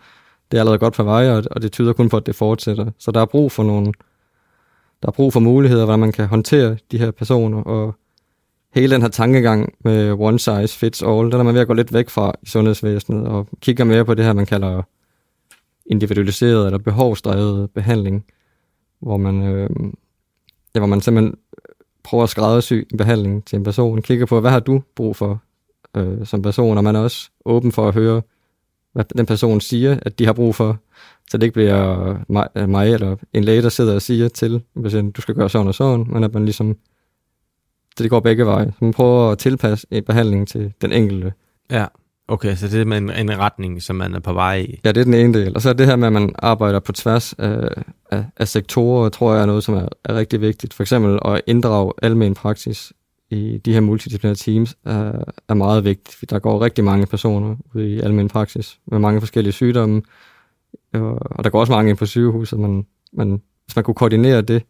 det 0.50 0.56
er 0.56 0.60
allerede 0.60 0.78
godt 0.78 0.94
på 0.94 1.02
vej, 1.02 1.30
og, 1.30 1.42
og 1.50 1.62
det 1.62 1.72
tyder 1.72 1.92
kun 1.92 2.08
på, 2.08 2.16
at 2.16 2.26
det 2.26 2.34
fortsætter. 2.34 2.90
Så 2.98 3.10
der 3.10 3.20
er 3.20 3.24
brug 3.24 3.52
for 3.52 3.62
nogle, 3.62 3.92
der 5.06 5.10
er 5.10 5.14
brug 5.14 5.32
for 5.32 5.40
muligheder, 5.40 5.84
hvor 5.84 5.96
man 5.96 6.12
kan 6.12 6.26
håndtere 6.26 6.76
de 6.92 6.98
her 6.98 7.10
personer, 7.10 7.62
og 7.62 7.94
hele 8.74 8.94
den 8.94 9.02
her 9.02 9.08
tankegang 9.08 9.72
med 9.84 10.12
one 10.12 10.38
size 10.38 10.78
fits 10.78 11.02
all, 11.02 11.32
den 11.32 11.40
er 11.40 11.42
man 11.42 11.54
ved 11.54 11.60
at 11.60 11.66
gå 11.66 11.72
lidt 11.72 11.92
væk 11.92 12.08
fra 12.08 12.32
i 12.42 12.46
sundhedsvæsenet, 12.46 13.26
og 13.26 13.48
kigger 13.60 13.84
mere 13.84 14.04
på 14.04 14.14
det 14.14 14.24
her, 14.24 14.32
man 14.32 14.46
kalder 14.46 14.82
individualiseret 15.86 16.66
eller 16.66 16.78
behovsdrevet 16.78 17.70
behandling, 17.70 18.24
hvor 19.00 19.16
man, 19.16 19.42
øh, 19.42 19.70
ja, 20.74 20.80
hvor 20.80 20.86
man 20.86 21.00
simpelthen 21.00 21.34
prøver 22.04 22.24
at 22.24 22.30
skræddersy 22.30 22.72
en 22.72 22.96
behandling 22.98 23.44
til 23.44 23.56
en 23.56 23.64
person, 23.64 24.02
kigger 24.02 24.26
på, 24.26 24.40
hvad 24.40 24.50
har 24.50 24.60
du 24.60 24.82
brug 24.96 25.16
for 25.16 25.42
øh, 25.96 26.26
som 26.26 26.42
person, 26.42 26.78
og 26.78 26.84
man 26.84 26.96
er 26.96 27.00
også 27.00 27.30
åben 27.44 27.72
for 27.72 27.88
at 27.88 27.94
høre, 27.94 28.22
hvad 28.92 29.04
den 29.04 29.26
person 29.26 29.60
siger, 29.60 29.98
at 30.02 30.18
de 30.18 30.26
har 30.26 30.32
brug 30.32 30.54
for, 30.54 30.78
så 31.30 31.38
det 31.38 31.42
ikke 31.42 31.54
bliver 31.54 32.16
mig, 32.28 32.48
øh, 32.54 32.68
mig 32.68 32.92
eller 32.92 33.16
en 33.32 33.44
læge, 33.44 33.62
der 33.62 33.68
sidder 33.68 33.94
og 33.94 34.02
siger 34.02 34.28
til 34.28 34.62
en 34.76 34.82
patient, 34.82 35.16
du 35.16 35.20
skal 35.20 35.34
gøre 35.34 35.50
sådan 35.50 35.68
og 35.68 35.74
sådan, 35.74 36.06
men 36.08 36.24
at 36.24 36.34
man 36.34 36.44
ligesom, 36.44 36.76
så 37.96 38.02
det 38.02 38.10
går 38.10 38.20
begge 38.20 38.46
veje. 38.46 38.66
Så 38.66 38.78
man 38.80 38.92
prøver 38.92 39.30
at 39.30 39.38
tilpasse 39.38 39.86
en 39.90 40.04
behandling 40.04 40.48
til 40.48 40.72
den 40.80 40.92
enkelte. 40.92 41.32
Ja, 41.70 41.86
okay, 42.28 42.54
så 42.54 42.68
det 42.68 42.80
er 42.80 42.96
en, 42.96 43.10
en 43.10 43.38
retning, 43.38 43.82
som 43.82 43.96
man 43.96 44.14
er 44.14 44.20
på 44.20 44.32
vej 44.32 44.56
i. 44.56 44.80
Ja, 44.84 44.92
det 44.92 45.00
er 45.00 45.04
den 45.04 45.14
ene 45.14 45.34
del. 45.34 45.54
Og 45.54 45.62
så 45.62 45.68
er 45.68 45.72
det 45.72 45.86
her 45.86 45.96
med, 45.96 46.06
at 46.06 46.12
man 46.12 46.34
arbejder 46.38 46.80
på 46.80 46.92
tværs 46.92 47.32
af, 47.32 47.68
af, 48.10 48.24
af 48.36 48.48
sektorer, 48.48 49.08
tror 49.08 49.34
jeg 49.34 49.42
er 49.42 49.46
noget, 49.46 49.64
som 49.64 49.74
er, 49.74 49.88
er 50.04 50.14
rigtig 50.14 50.40
vigtigt. 50.40 50.74
For 50.74 50.82
eksempel 50.82 51.18
at 51.24 51.42
inddrage 51.46 51.92
almen 52.02 52.34
praksis 52.34 52.92
i 53.30 53.58
de 53.64 53.72
her 53.72 53.80
multidisciplinære 53.80 54.34
teams 54.34 54.76
er, 54.84 55.24
er 55.48 55.54
meget 55.54 55.84
vigtigt. 55.84 56.30
Der 56.30 56.38
går 56.38 56.62
rigtig 56.62 56.84
mange 56.84 57.06
personer 57.06 57.56
ud 57.74 57.82
i 57.82 58.00
almen 58.00 58.28
praksis 58.28 58.78
med 58.86 58.98
mange 58.98 59.20
forskellige 59.20 59.52
sygdomme, 59.52 60.02
og 61.02 61.44
der 61.44 61.50
går 61.50 61.60
også 61.60 61.72
mange 61.72 61.90
ind 61.90 61.98
på 61.98 62.06
sygehuset, 62.06 62.58
men, 62.58 62.86
men 63.12 63.42
hvis 63.64 63.76
man 63.76 63.84
kunne 63.84 63.94
koordinere 63.94 64.42
det 64.42 64.62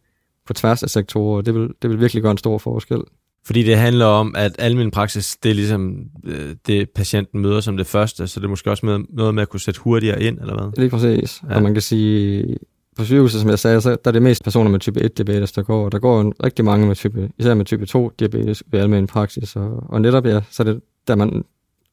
på 0.46 0.52
tværs 0.52 0.82
af 0.82 0.90
sektorer, 0.90 1.42
det 1.42 1.54
vil, 1.54 1.70
det 1.82 1.90
vil 1.90 2.00
virkelig 2.00 2.22
gøre 2.22 2.32
en 2.32 2.38
stor 2.38 2.58
forskel. 2.58 3.00
Fordi 3.46 3.62
det 3.62 3.76
handler 3.76 4.06
om, 4.06 4.34
at 4.36 4.56
almen 4.58 4.90
praksis, 4.90 5.36
det 5.36 5.50
er 5.50 5.54
ligesom 5.54 6.04
øh, 6.24 6.56
det, 6.66 6.90
patienten 6.90 7.40
møder 7.40 7.60
som 7.60 7.76
det 7.76 7.86
første, 7.86 8.26
så 8.26 8.40
det 8.40 8.46
er 8.46 8.50
måske 8.50 8.70
også 8.70 8.86
med, 8.86 8.98
noget 9.08 9.34
med 9.34 9.42
at 9.42 9.48
kunne 9.48 9.60
sætte 9.60 9.80
hurtigere 9.80 10.22
ind, 10.22 10.40
eller 10.40 10.54
hvad? 10.54 10.72
Lige 10.76 10.90
præcis. 10.90 11.42
Ja. 11.50 11.56
Og 11.56 11.62
man 11.62 11.72
kan 11.72 11.82
sige, 11.82 12.56
på 12.96 13.04
sygehuset, 13.04 13.40
som 13.40 13.50
jeg 13.50 13.58
sagde, 13.58 13.80
så 13.80 13.90
der 13.90 13.96
er 14.04 14.12
det 14.12 14.22
mest 14.22 14.44
personer 14.44 14.70
med 14.70 14.80
type 14.80 15.00
1 15.00 15.16
diabetes, 15.16 15.52
der 15.52 15.62
går. 15.62 15.88
Der 15.88 15.98
går 15.98 16.20
en, 16.20 16.32
rigtig 16.44 16.64
mange 16.64 16.86
med 16.86 16.96
type, 16.96 17.30
især 17.38 17.54
med 17.54 17.64
type 17.64 17.86
2 17.86 18.12
diabetes 18.18 18.62
ved 18.70 18.80
almen 18.80 19.06
praksis. 19.06 19.56
Og, 19.56 19.82
og 19.88 20.00
netop 20.00 20.26
ja, 20.26 20.40
så 20.50 20.62
er 20.62 20.64
det 20.64 20.80
der 21.08 21.14
man 21.14 21.44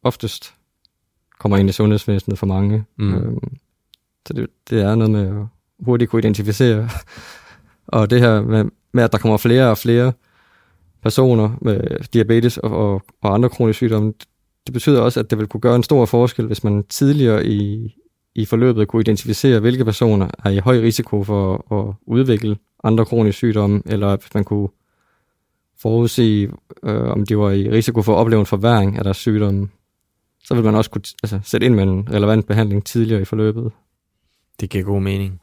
oftest 0.04 0.54
kommer 1.40 1.58
ind 1.58 1.70
i 1.70 1.72
sundhedsvæsenet 1.72 2.40
for 2.40 2.46
mange. 2.46 2.84
Mm. 2.98 3.14
Øhm, 3.14 3.38
så 4.28 4.34
det, 4.34 4.48
det 4.70 4.82
er 4.82 4.96
noget 4.96 5.12
med 5.12 5.28
at 5.28 5.48
hurtigt 5.86 6.12
kunne 6.12 6.20
identificere. 6.20 6.90
og 7.88 8.10
det 8.10 8.20
her 8.20 8.42
med, 8.42 8.66
med, 8.92 9.04
at 9.04 9.12
der 9.12 9.18
kommer 9.18 9.38
flere 9.38 9.70
og 9.70 9.78
flere 9.78 10.14
personer 11.04 11.58
med 11.62 11.80
diabetes 12.14 12.58
og, 12.58 12.72
og, 12.72 13.02
og 13.22 13.34
andre 13.34 13.50
kroniske 13.50 13.78
sygdomme, 13.78 14.14
det 14.66 14.74
betyder 14.74 15.02
også, 15.02 15.20
at 15.20 15.30
det 15.30 15.38
vil 15.38 15.48
kunne 15.48 15.62
gøre 15.62 15.76
en 15.76 15.84
stor 15.84 16.06
forskel, 16.06 16.46
hvis 16.46 16.64
man 16.64 16.84
tidligere 16.84 17.46
i, 17.46 17.94
i 18.36 18.46
forløbet 18.46 18.88
kunne 18.88 19.00
identificere, 19.00 19.60
hvilke 19.60 19.86
personer 19.86 20.28
er 20.46 20.50
i 20.50 20.58
høj 20.58 20.80
risiko 20.80 21.24
for 21.24 21.74
at 21.74 21.96
udvikle 22.06 22.58
andre 22.84 23.06
kroniske 23.06 23.38
sygdomme, 23.38 23.82
eller 23.86 24.18
hvis 24.18 24.34
man 24.34 24.44
kunne 24.44 24.70
forudse, 25.82 26.50
øh, 26.84 27.04
om 27.04 27.26
de 27.26 27.38
var 27.38 27.52
i 27.52 27.70
risiko 27.70 28.02
for 28.02 28.14
at 28.14 28.18
opleve 28.18 28.40
en 28.40 28.46
forværing 28.46 28.98
af 28.98 29.04
deres 29.04 29.18
sygdomme, 29.18 29.70
så 30.44 30.56
vil 30.56 30.64
man 30.64 30.76
også 30.76 30.90
kunne 30.90 31.04
altså, 31.24 31.40
sætte 31.44 31.66
ind 31.66 31.76
med 31.76 31.84
en 31.84 32.08
relevant 32.14 32.48
behandling 32.48 32.86
tidligere 32.86 33.22
i 33.22 33.26
forløbet. 33.26 33.72
Det 34.60 34.70
giver 34.70 34.84
god 34.84 35.02
mening. 35.02 35.42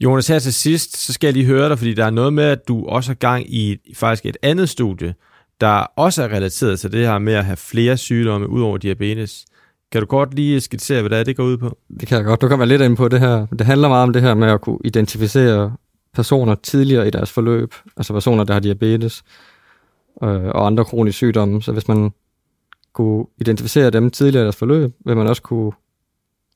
Jonas, 0.00 0.28
her 0.28 0.38
til 0.38 0.52
sidst, 0.52 0.96
så 0.96 1.12
skal 1.12 1.26
jeg 1.26 1.34
lige 1.34 1.46
høre 1.46 1.68
dig, 1.68 1.78
fordi 1.78 1.94
der 1.94 2.04
er 2.04 2.10
noget 2.10 2.32
med, 2.32 2.44
at 2.44 2.68
du 2.68 2.86
også 2.86 3.10
har 3.10 3.14
gang 3.14 3.54
i 3.54 3.78
faktisk 3.94 4.26
et 4.26 4.36
andet 4.42 4.68
studie, 4.68 5.14
der 5.60 5.86
også 5.96 6.22
er 6.22 6.28
relateret 6.28 6.80
til 6.80 6.92
det 6.92 7.06
her 7.06 7.18
med 7.18 7.32
at 7.32 7.44
have 7.44 7.56
flere 7.56 7.96
sygdomme 7.96 8.48
ud 8.48 8.62
over 8.62 8.78
diabetes. 8.78 9.44
Kan 9.92 10.00
du 10.00 10.06
kort 10.06 10.34
lige 10.34 10.60
skitsere, 10.60 11.00
hvad 11.00 11.10
det 11.10 11.18
er, 11.18 11.24
det 11.24 11.36
går 11.36 11.44
ud 11.44 11.56
på? 11.56 11.78
Det 12.00 12.08
kan 12.08 12.16
jeg 12.16 12.24
godt. 12.24 12.40
Du 12.40 12.48
kommer 12.48 12.64
lidt 12.64 12.82
ind 12.82 12.96
på 12.96 13.08
det 13.08 13.20
her. 13.20 13.46
Det 13.46 13.66
handler 13.66 13.88
meget 13.88 14.02
om 14.02 14.12
det 14.12 14.22
her 14.22 14.34
med 14.34 14.48
at 14.48 14.60
kunne 14.60 14.78
identificere 14.84 15.76
personer 16.14 16.54
tidligere 16.54 17.06
i 17.06 17.10
deres 17.10 17.32
forløb, 17.32 17.74
altså 17.96 18.12
personer, 18.12 18.44
der 18.44 18.52
har 18.52 18.60
diabetes 18.60 19.22
øh, 20.22 20.44
og 20.44 20.66
andre 20.66 20.84
kroniske 20.84 21.16
sygdomme. 21.16 21.62
Så 21.62 21.72
hvis 21.72 21.88
man 21.88 22.10
kunne 22.92 23.26
identificere 23.40 23.90
dem 23.90 24.10
tidligere 24.10 24.42
i 24.42 24.44
deres 24.44 24.56
forløb, 24.56 24.92
vil 25.06 25.16
man 25.16 25.26
også 25.26 25.42
kunne 25.42 25.72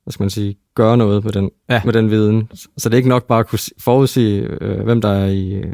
hvad 0.05 0.12
skal 0.12 0.22
man 0.22 0.31
sige, 0.31 0.59
gøre 0.76 0.96
noget 0.96 1.24
med 1.24 1.32
den, 1.32 1.50
ja. 1.68 1.82
med 1.84 1.92
den 1.92 2.10
viden. 2.10 2.48
Så 2.76 2.88
det 2.88 2.94
er 2.94 2.96
ikke 2.96 3.08
nok 3.08 3.26
bare 3.26 3.40
at 3.40 3.48
kunne 3.48 3.58
forudsige, 3.78 4.48
øh, 4.60 4.84
hvem 4.84 5.00
der 5.00 5.08
er 5.08 5.26
i, 5.26 5.64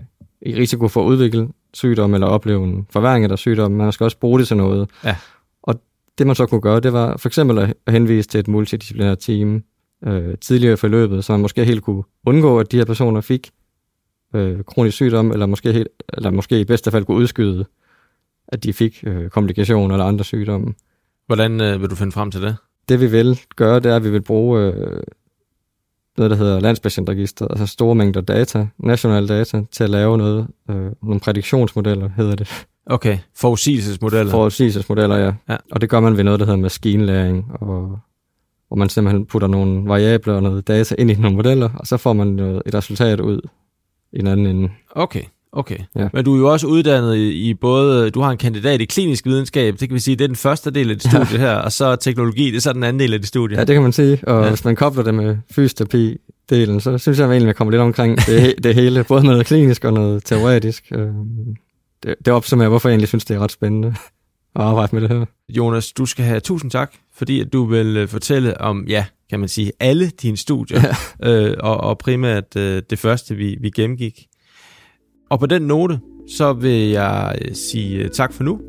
i 0.43 0.55
risiko 0.55 0.89
for 0.89 1.01
at 1.01 1.07
udvikle 1.07 1.49
sygdom 1.75 2.15
eller 2.15 2.27
opleve 2.27 2.65
en 2.65 2.87
forværing 2.91 3.25
af 3.25 3.29
deres 3.29 3.41
sygdom. 3.41 3.73
Man 3.73 3.93
skal 3.93 4.05
også 4.05 4.19
bruge 4.19 4.39
det 4.39 4.49
til 4.49 4.57
noget. 4.57 4.91
Ja. 5.05 5.17
Og 5.63 5.75
det 6.19 6.27
man 6.27 6.37
så 6.37 6.47
kunne 6.47 6.61
gøre, 6.61 6.81
det 6.81 6.93
var 6.93 7.17
for 7.17 7.29
eksempel 7.29 7.59
at 7.59 7.75
henvise 7.89 8.29
til 8.29 8.41
et 8.41 8.49
multidisciplinært 8.49 9.19
team 9.19 9.63
øh, 10.07 10.35
tidligere 10.41 10.73
i 10.73 10.77
forløbet, 10.77 11.25
så 11.25 11.33
man 11.33 11.41
måske 11.41 11.65
helt 11.65 11.83
kunne 11.83 12.03
undgå, 12.27 12.59
at 12.59 12.73
de 12.73 12.77
her 12.77 12.85
personer 12.85 13.21
fik 13.21 13.51
øh, 14.35 14.65
kronisk 14.65 14.95
sygdom, 14.95 15.31
eller 15.31 15.47
måske, 15.47 15.73
helt, 15.73 15.89
eller 16.13 16.31
måske 16.31 16.61
i 16.61 16.65
bedste 16.65 16.91
fald 16.91 17.05
kunne 17.05 17.17
udskyde, 17.17 17.65
at 18.49 18.65
de 18.65 18.73
fik 18.73 19.05
øh, 19.07 19.31
komplikationer 19.31 19.95
eller 19.95 20.05
andre 20.05 20.25
sygdomme. 20.25 20.75
Hvordan 21.27 21.61
øh, 21.61 21.81
vil 21.81 21.91
du 21.91 21.95
finde 21.95 22.13
frem 22.13 22.31
til 22.31 22.43
det? 22.43 22.57
Det 22.89 23.01
vi 23.01 23.07
vil 23.07 23.41
gøre, 23.57 23.81
det 23.81 23.93
er, 23.93 23.97
at 23.97 24.05
vi 24.05 24.11
vil 24.11 24.23
bruge 24.23 24.61
øh, 24.61 25.03
noget, 26.19 26.31
der 26.31 26.37
hedder 26.37 26.61
landspatientregisteret, 26.61 27.51
altså 27.51 27.67
store 27.67 27.95
mængder 27.95 28.21
data, 28.21 28.67
nationale 28.79 29.29
data, 29.29 29.63
til 29.73 29.85
at 29.85 29.91
lave 29.91 30.19
noget, 30.19 30.47
øh, 30.71 30.91
nogle 31.03 31.21
prædiktionsmodeller, 31.21 32.11
hedder 32.17 32.37
det. 32.37 32.67
Okay, 32.87 33.19
forudsigelsesmodeller. 33.37 34.31
Forudsigelsesmodeller, 34.31 35.17
ja. 35.17 35.33
ja. 35.49 35.57
Og 35.73 35.81
det 35.81 35.91
gør 35.91 36.01
man 36.01 36.17
ved 36.17 36.25
noget, 36.25 36.41
der 36.41 36.47
hedder 36.47 36.61
maskinlæring, 36.61 37.53
og, 37.61 37.99
hvor 38.69 38.77
man 38.77 38.89
simpelthen 38.89 39.27
putter 39.27 39.49
nogle 39.49 39.89
variabler 39.89 40.35
og 40.35 40.43
noget 40.43 40.69
data 40.69 40.95
ind 40.99 41.11
i 41.11 41.15
nogle 41.15 41.37
modeller, 41.37 41.69
og 41.75 41.87
så 41.87 41.97
får 41.97 42.13
man 42.13 42.27
noget, 42.27 42.63
et 42.67 42.75
resultat 42.75 43.21
ud 43.21 43.41
i 44.13 44.19
en 44.19 44.27
anden 44.27 44.47
ende. 44.47 44.71
Okay. 44.91 45.23
Okay, 45.53 45.79
ja. 45.97 46.09
men 46.13 46.25
du 46.25 46.35
er 46.35 46.39
jo 46.39 46.53
også 46.53 46.67
uddannet 46.67 47.17
i, 47.17 47.31
i 47.31 47.55
både, 47.55 48.11
du 48.11 48.21
har 48.21 48.31
en 48.31 48.39
kandidat 48.39 48.81
i 48.81 48.85
klinisk 48.85 49.27
videnskab, 49.27 49.75
det 49.81 49.89
kan 49.89 49.95
vi 49.95 50.01
sige, 50.01 50.17
det 50.17 50.25
er 50.25 50.29
den 50.29 50.37
første 50.37 50.71
del 50.71 50.91
af 50.91 50.97
det 50.97 51.11
studie 51.11 51.39
her, 51.39 51.55
og 51.55 51.73
så 51.73 51.97
teknologi, 51.97 52.51
det 52.51 52.57
er 52.57 52.61
så 52.61 52.73
den 52.73 52.83
anden 52.83 53.01
del 53.01 53.15
af 53.15 53.19
det 53.19 53.29
studie. 53.29 53.59
Ja, 53.59 53.65
det 53.65 53.75
kan 53.75 53.83
man 53.83 53.93
sige, 53.93 54.19
og 54.23 54.43
ja. 54.43 54.49
hvis 54.49 54.65
man 54.65 54.77
kobler 54.77 55.03
det 55.03 55.15
med 55.15 55.37
fysioterapi 55.51 56.17
delen, 56.51 56.81
så 56.81 56.99
synes 56.99 57.19
jeg 57.19 57.25
egentlig, 57.25 57.43
at 57.43 57.47
man 57.47 57.55
kommer 57.55 57.71
lidt 57.71 57.83
omkring 57.83 58.19
det, 58.27 58.55
det 58.65 58.75
hele, 58.75 59.05
både 59.05 59.25
noget 59.25 59.47
klinisk 59.47 59.85
og 59.85 59.93
noget 59.93 60.25
teoretisk. 60.25 60.85
Øhm, 60.93 61.57
det, 62.03 62.15
det 62.25 62.33
opsummerer, 62.33 62.69
hvorfor 62.69 62.89
jeg 62.89 62.95
egentlig 62.95 63.09
synes, 63.09 63.25
det 63.25 63.37
er 63.37 63.41
ret 63.41 63.53
spændende 63.53 63.95
at 64.57 64.63
arbejde 64.63 64.95
med 64.97 65.09
det 65.09 65.11
her. 65.11 65.25
Jonas, 65.49 65.93
du 65.93 66.07
skal 66.07 66.25
have 66.25 66.41
tusind 66.41 66.71
tak, 66.71 66.93
fordi 67.15 67.41
at 67.41 67.53
du 67.53 67.65
vil 67.65 67.97
øh, 67.97 68.09
fortælle 68.09 68.61
om, 68.61 68.85
ja, 68.89 69.05
kan 69.31 69.41
man 69.41 69.49
sige, 69.49 69.73
alle 69.81 70.09
dine 70.09 70.37
studier, 70.37 70.83
ja. 71.23 71.31
øh, 71.31 71.57
og, 71.61 71.77
og 71.77 71.99
primært 71.99 72.57
øh, 72.57 72.83
det 72.91 72.99
første, 72.99 73.35
vi, 73.35 73.57
vi 73.61 73.71
gennemgik. 73.71 74.27
Og 75.33 75.41
på 75.41 75.47
den 75.47 75.63
note, 75.63 76.01
så 76.29 76.53
vil 76.53 76.89
jeg 76.89 77.35
øh, 77.45 77.55
sige 77.55 77.99
øh, 77.99 78.11
tak 78.11 78.33
for 78.33 78.45
nu, 78.45 78.61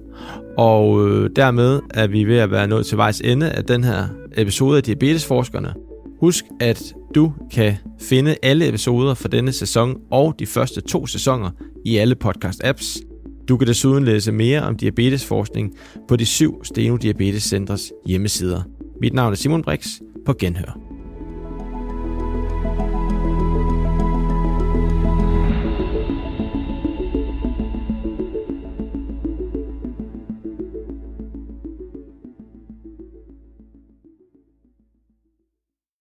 og 0.58 1.08
øh, 1.08 1.30
dermed 1.36 1.80
er 1.94 2.08
vi 2.08 2.24
ved 2.24 2.38
at 2.38 2.52
være 2.52 2.68
nået 2.68 2.86
til 2.86 2.98
vejs 2.98 3.22
ende 3.22 3.52
af 3.52 3.64
den 3.64 3.84
her 3.84 4.08
episode 4.38 4.78
af 4.78 4.84
Diabetesforskerne. 4.84 5.74
Husk, 6.20 6.46
at 6.60 6.94
du 7.16 7.34
kan 7.52 7.76
finde 8.02 8.36
alle 8.44 8.68
episoder 8.68 9.14
fra 9.14 9.30
denne 9.30 9.52
sæson 9.52 9.98
og 10.12 10.36
de 10.40 10.46
første 10.46 10.82
to 10.82 11.08
sæsoner 11.08 11.50
i 11.86 11.98
alle 11.98 12.16
podcast-apps. 12.26 13.02
Du 13.48 13.58
kan 13.58 13.68
desuden 13.68 14.06
læse 14.06 14.32
mere 14.32 14.62
om 14.62 14.78
diabetesforskning 14.78 15.74
på 16.08 16.16
de 16.16 16.26
syv 16.26 16.64
Steno 16.64 16.98
Diabetes 16.98 17.44
Centers 17.44 17.92
hjemmesider. 18.06 18.62
Mit 19.02 19.14
navn 19.14 19.32
er 19.32 19.36
Simon 19.36 19.64
Brix. 19.64 19.88
På 20.26 20.34
genhør. 20.40 20.93